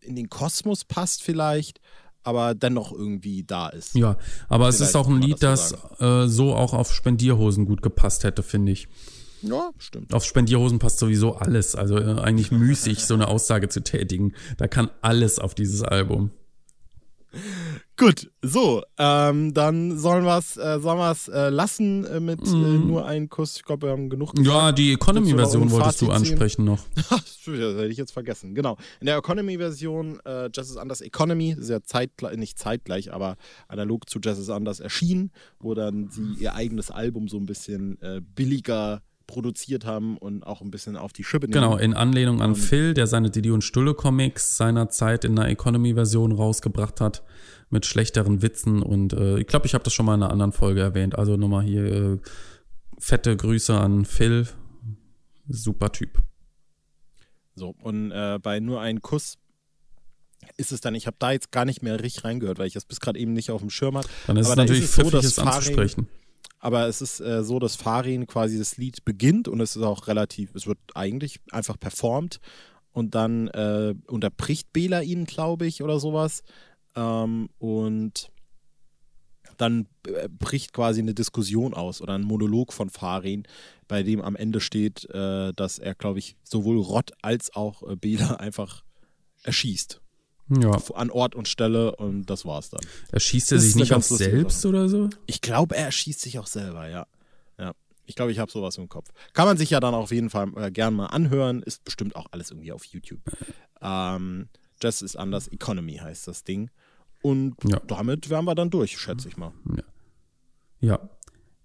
in 0.00 0.16
den 0.16 0.28
Kosmos 0.28 0.84
passt 0.84 1.22
vielleicht, 1.22 1.80
aber 2.22 2.54
dennoch 2.54 2.92
irgendwie 2.92 3.42
da 3.42 3.70
ist. 3.70 3.94
Ja, 3.94 4.18
aber 4.48 4.66
vielleicht 4.66 4.82
es 4.82 4.88
ist 4.88 4.96
auch 4.96 5.08
ein 5.08 5.22
Lied, 5.22 5.42
das, 5.42 5.74
das 5.98 6.00
äh, 6.00 6.28
so 6.28 6.54
auch 6.54 6.74
auf 6.74 6.92
Spendierhosen 6.92 7.64
gut 7.64 7.80
gepasst 7.80 8.22
hätte, 8.24 8.42
finde 8.42 8.72
ich. 8.72 8.88
Ja, 9.40 9.70
stimmt. 9.78 10.12
Auf 10.12 10.24
Spendierhosen 10.24 10.78
passt 10.78 10.98
sowieso 10.98 11.36
alles. 11.36 11.74
Also 11.74 11.96
äh, 11.96 12.20
eigentlich 12.20 12.50
müßig, 12.50 13.04
so 13.04 13.14
eine 13.14 13.28
Aussage 13.28 13.70
zu 13.70 13.82
tätigen. 13.82 14.34
Da 14.58 14.68
kann 14.68 14.90
alles 15.00 15.38
auf 15.38 15.54
dieses 15.54 15.82
Album. 15.82 16.32
Gut, 17.98 18.30
so, 18.42 18.84
ähm, 18.96 19.52
dann 19.54 19.98
sollen 19.98 20.24
wir 20.24 20.38
es 20.38 20.56
äh, 20.56 20.78
sollen 20.78 20.98
wir's, 20.98 21.26
äh, 21.26 21.48
lassen 21.48 22.04
äh, 22.04 22.20
mit 22.20 22.46
äh, 22.46 22.52
nur 22.52 23.04
einem 23.04 23.28
Kuss. 23.28 23.56
Ich 23.56 23.64
glaube, 23.64 23.88
wir 23.88 23.90
haben 23.90 24.08
genug 24.08 24.36
gesagt. 24.36 24.48
Ja, 24.48 24.70
die 24.70 24.92
Economy-Version 24.92 25.68
wolltest 25.72 26.02
du 26.02 26.12
ansprechen 26.12 26.64
noch. 26.64 26.78
das 26.94 27.40
hätte 27.44 27.88
ich 27.88 27.96
jetzt 27.96 28.12
vergessen. 28.12 28.54
Genau. 28.54 28.76
In 29.00 29.06
der 29.06 29.16
Economy-Version, 29.16 30.20
äh, 30.24 30.48
is 30.56 30.76
Anders 30.76 31.00
Economy, 31.00 31.56
ist 31.58 31.70
ja 31.70 31.82
zeitgleich, 31.82 32.36
nicht 32.36 32.56
zeitgleich, 32.56 33.12
aber 33.12 33.36
analog 33.66 34.08
zu 34.08 34.20
is 34.20 34.48
Anders 34.48 34.78
erschienen, 34.78 35.32
wo 35.58 35.74
dann 35.74 36.08
sie 36.08 36.36
ihr 36.38 36.54
eigenes 36.54 36.92
Album 36.92 37.26
so 37.26 37.36
ein 37.36 37.46
bisschen 37.46 38.00
äh, 38.00 38.20
billiger 38.20 39.02
produziert 39.28 39.84
haben 39.84 40.16
und 40.18 40.44
auch 40.44 40.60
ein 40.60 40.72
bisschen 40.72 40.96
auf 40.96 41.12
die 41.12 41.22
Schippe 41.22 41.46
nehmen. 41.46 41.52
Genau, 41.52 41.76
in 41.76 41.94
Anlehnung 41.94 42.42
an 42.42 42.56
Phil, 42.56 42.94
der 42.94 43.06
seine 43.06 43.30
Didi 43.30 43.52
und 43.52 43.62
Stulle 43.62 43.94
Comics 43.94 44.56
seinerzeit 44.56 45.24
in 45.24 45.38
einer 45.38 45.48
Economy-Version 45.48 46.32
rausgebracht 46.32 47.00
hat 47.00 47.22
mit 47.70 47.86
schlechteren 47.86 48.42
Witzen 48.42 48.82
und 48.82 49.12
äh, 49.12 49.38
ich 49.38 49.46
glaube, 49.46 49.66
ich 49.66 49.74
habe 49.74 49.84
das 49.84 49.92
schon 49.92 50.06
mal 50.06 50.14
in 50.14 50.22
einer 50.22 50.32
anderen 50.32 50.52
Folge 50.52 50.80
erwähnt. 50.80 51.16
Also 51.16 51.36
nochmal 51.36 51.62
hier 51.62 51.84
äh, 51.84 52.18
fette 52.98 53.36
Grüße 53.36 53.78
an 53.78 54.04
Phil, 54.04 54.48
super 55.46 55.92
Typ. 55.92 56.22
So, 57.54 57.74
und 57.82 58.10
äh, 58.10 58.38
bei 58.42 58.58
nur 58.60 58.80
einen 58.80 59.02
Kuss 59.02 59.36
ist 60.56 60.72
es 60.72 60.80
dann, 60.80 60.94
ich 60.94 61.06
habe 61.06 61.16
da 61.18 61.32
jetzt 61.32 61.52
gar 61.52 61.66
nicht 61.66 61.82
mehr 61.82 62.02
richtig 62.02 62.24
reingehört, 62.24 62.58
weil 62.58 62.66
ich 62.66 62.72
das 62.72 62.86
bis 62.86 63.00
gerade 63.00 63.18
eben 63.18 63.34
nicht 63.34 63.50
auf 63.50 63.60
dem 63.60 63.70
Schirm 63.70 63.98
hatte. 63.98 64.08
Dann 64.26 64.38
ist 64.38 64.46
Aber 64.46 64.52
es 64.52 64.56
natürlich 64.56 64.84
ist 64.84 64.98
es 64.98 65.04
so, 65.04 65.10
dass 65.10 65.38
anzusprechen. 65.38 66.08
Aber 66.58 66.88
es 66.88 67.00
ist 67.00 67.20
äh, 67.20 67.44
so, 67.44 67.58
dass 67.58 67.76
Farin 67.76 68.26
quasi 68.26 68.58
das 68.58 68.76
Lied 68.76 69.04
beginnt 69.04 69.48
und 69.48 69.60
es 69.60 69.76
ist 69.76 69.82
auch 69.82 70.08
relativ, 70.08 70.54
es 70.54 70.66
wird 70.66 70.78
eigentlich 70.94 71.40
einfach 71.52 71.78
performt 71.78 72.40
und 72.92 73.14
dann 73.14 73.48
äh, 73.48 73.94
unterbricht 74.06 74.72
Bela 74.72 75.02
ihn, 75.02 75.24
glaube 75.24 75.66
ich, 75.66 75.82
oder 75.82 76.00
sowas. 76.00 76.42
Ähm, 76.96 77.48
und 77.58 78.30
dann 79.56 79.86
äh, 80.06 80.28
bricht 80.28 80.72
quasi 80.72 81.00
eine 81.00 81.14
Diskussion 81.14 81.74
aus 81.74 82.00
oder 82.00 82.14
ein 82.14 82.22
Monolog 82.22 82.72
von 82.72 82.90
Farin, 82.90 83.44
bei 83.86 84.02
dem 84.02 84.20
am 84.20 84.36
Ende 84.36 84.60
steht, 84.60 85.08
äh, 85.10 85.52
dass 85.52 85.78
er, 85.78 85.94
glaube 85.94 86.18
ich, 86.18 86.36
sowohl 86.42 86.78
Rott 86.78 87.12
als 87.22 87.54
auch 87.54 87.82
äh, 87.88 87.96
Bela 87.96 88.34
einfach 88.40 88.84
erschießt. 89.42 90.00
Ja. 90.48 90.78
An 90.94 91.10
Ort 91.10 91.34
und 91.34 91.46
Stelle 91.46 91.94
und 91.96 92.26
das 92.26 92.44
war's 92.44 92.70
dann. 92.70 92.80
Erschießt 93.12 93.52
er 93.52 93.58
sich 93.58 93.74
nicht 93.76 93.92
auch 93.92 94.02
selbst 94.02 94.62
Sache. 94.62 94.68
oder 94.70 94.88
so? 94.88 95.10
Ich 95.26 95.40
glaube, 95.40 95.76
er 95.76 95.86
erschießt 95.86 96.20
sich 96.20 96.38
auch 96.38 96.46
selber, 96.46 96.88
ja. 96.88 97.06
Ja. 97.58 97.72
Ich 98.06 98.14
glaube, 98.14 98.32
ich 98.32 98.38
habe 98.38 98.50
sowas 98.50 98.78
im 98.78 98.88
Kopf. 98.88 99.10
Kann 99.34 99.46
man 99.46 99.58
sich 99.58 99.70
ja 99.70 99.80
dann 99.80 99.94
auf 99.94 100.10
jeden 100.10 100.30
Fall 100.30 100.50
äh, 100.56 100.70
gern 100.70 100.94
mal 100.94 101.06
anhören. 101.06 101.62
Ist 101.62 101.84
bestimmt 101.84 102.16
auch 102.16 102.26
alles 102.30 102.50
irgendwie 102.50 102.72
auf 102.72 102.84
YouTube. 102.84 103.20
Ähm, 103.82 104.48
Jazz 104.80 105.02
ist 105.02 105.16
anders. 105.16 105.48
Economy 105.48 105.96
heißt 105.96 106.26
das 106.26 106.44
Ding. 106.44 106.70
Und 107.20 107.56
ja. 107.64 107.80
damit 107.86 108.30
wären 108.30 108.44
wir 108.46 108.54
dann 108.54 108.70
durch, 108.70 108.98
schätze 108.98 109.28
ich 109.28 109.36
mal. 109.36 109.52
Ja. 109.76 109.82
ja. 110.80 111.10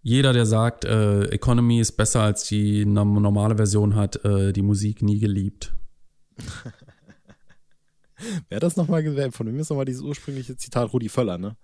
Jeder, 0.01 0.33
der 0.33 0.45
sagt, 0.45 0.83
äh, 0.83 1.23
Economy 1.27 1.79
ist 1.79 1.93
besser 1.93 2.21
als 2.21 2.43
die 2.45 2.85
normale 2.85 3.55
Version, 3.55 3.95
hat 3.95 4.23
äh, 4.25 4.51
die 4.51 4.61
Musik 4.61 5.01
nie 5.01 5.19
geliebt. 5.19 5.73
Wer 8.49 8.59
das 8.59 8.75
nochmal 8.75 9.03
gewählt? 9.03 9.33
Von 9.33 9.47
wem 9.47 9.59
ist 9.59 9.69
nochmal 9.69 9.85
dieses 9.85 10.01
ursprüngliche 10.01 10.55
Zitat? 10.57 10.93
Rudi 10.93 11.09
Völler, 11.09 11.37
ne? 11.37 11.55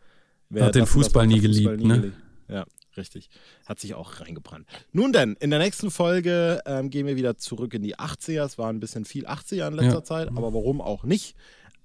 Wer 0.49 0.65
hat 0.65 0.75
den 0.75 0.85
Fußball 0.85 1.27
nie 1.27 1.39
geliebt, 1.39 1.69
Fußball 1.69 1.77
nie 1.77 1.87
ne? 1.87 1.99
Geliebt. 1.99 2.17
Ja, 2.47 2.65
richtig. 2.97 3.29
Hat 3.65 3.79
sich 3.79 3.93
auch 3.93 4.19
reingebrannt. 4.19 4.67
Nun 4.91 5.13
denn, 5.13 5.35
in 5.39 5.51
der 5.51 5.59
nächsten 5.59 5.91
Folge 5.91 6.61
ähm, 6.65 6.89
gehen 6.89 7.05
wir 7.05 7.15
wieder 7.15 7.37
zurück 7.37 7.73
in 7.75 7.83
die 7.83 7.97
80er. 7.97 8.43
Es 8.43 8.57
war 8.57 8.69
ein 8.69 8.79
bisschen 8.79 9.05
viel 9.05 9.27
80er 9.27 9.67
in 9.67 9.73
letzter 9.75 9.99
ja. 9.99 10.03
Zeit, 10.03 10.27
aber 10.29 10.53
warum 10.53 10.81
auch 10.81 11.03
nicht? 11.03 11.35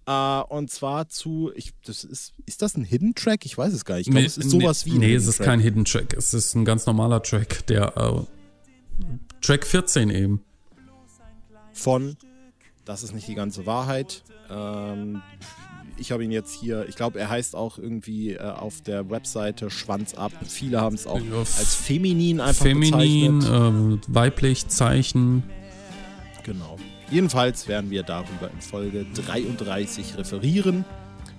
Uh, 0.06 0.42
und 0.48 0.70
zwar 0.70 1.08
zu, 1.08 1.50
ich, 1.54 1.72
das 1.86 2.04
ist, 2.04 2.34
ist 2.44 2.60
das 2.60 2.76
ein 2.76 2.84
Hidden 2.84 3.14
Track? 3.14 3.46
Ich 3.46 3.56
weiß 3.56 3.72
es 3.72 3.86
gar 3.86 3.96
nicht. 3.96 4.08
Ich 4.08 4.10
glaube, 4.10 4.20
nee, 4.20 4.26
es 4.26 4.36
ist 4.36 4.50
sowas 4.50 4.84
nee, 4.84 4.92
wie. 4.92 4.98
Nee, 4.98 5.14
es 5.14 5.26
ist 5.26 5.38
Track. 5.38 5.46
kein 5.46 5.60
Hidden 5.60 5.86
Track. 5.86 6.12
Es 6.12 6.34
ist 6.34 6.54
ein 6.54 6.66
ganz 6.66 6.84
normaler 6.84 7.22
Track, 7.22 7.66
der 7.68 7.96
uh, 7.96 8.26
Track 9.40 9.66
14 9.66 10.10
eben. 10.10 10.42
Von 11.72 12.18
das 12.84 13.02
ist 13.02 13.14
nicht 13.14 13.26
die 13.26 13.34
ganze 13.34 13.66
Wahrheit. 13.66 14.22
Ähm, 14.50 15.22
ich 15.96 16.12
habe 16.12 16.24
ihn 16.24 16.30
jetzt 16.30 16.54
hier, 16.54 16.86
ich 16.88 16.96
glaube, 16.96 17.18
er 17.18 17.30
heißt 17.30 17.56
auch 17.56 17.78
irgendwie 17.78 18.32
äh, 18.32 18.40
auf 18.40 18.82
der 18.82 19.08
Webseite 19.10 19.70
Schwanz 19.70 20.14
ab. 20.14 20.32
Viele 20.46 20.80
haben 20.80 20.94
es 20.94 21.06
auch 21.06 21.20
ja, 21.20 21.38
als 21.38 21.74
feminin 21.74 22.40
einfach 22.40 22.64
feminin, 22.64 23.38
bezeichnet. 23.38 24.04
Äh, 24.08 24.14
weiblich 24.14 24.68
Zeichen. 24.68 25.44
Genau. 26.42 26.76
Jedenfalls 27.10 27.68
werden 27.68 27.90
wir 27.90 28.02
darüber 28.02 28.50
in 28.52 28.60
Folge 28.60 29.06
33 29.14 30.18
referieren. 30.18 30.84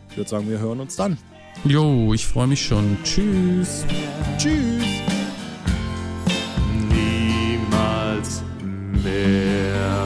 Ich 0.10 0.18
würde 0.18 0.30
sagen, 0.30 0.50
wir 0.50 0.60
hören 0.60 0.80
uns 0.80 0.96
dann. 0.96 1.18
Jo, 1.64 2.14
ich 2.14 2.26
freue 2.26 2.48
mich 2.48 2.64
schon. 2.66 2.98
Tschüss. 3.04 3.86
Tschüss. 4.38 4.84
Niemals 6.90 8.42
mehr. 9.04 10.05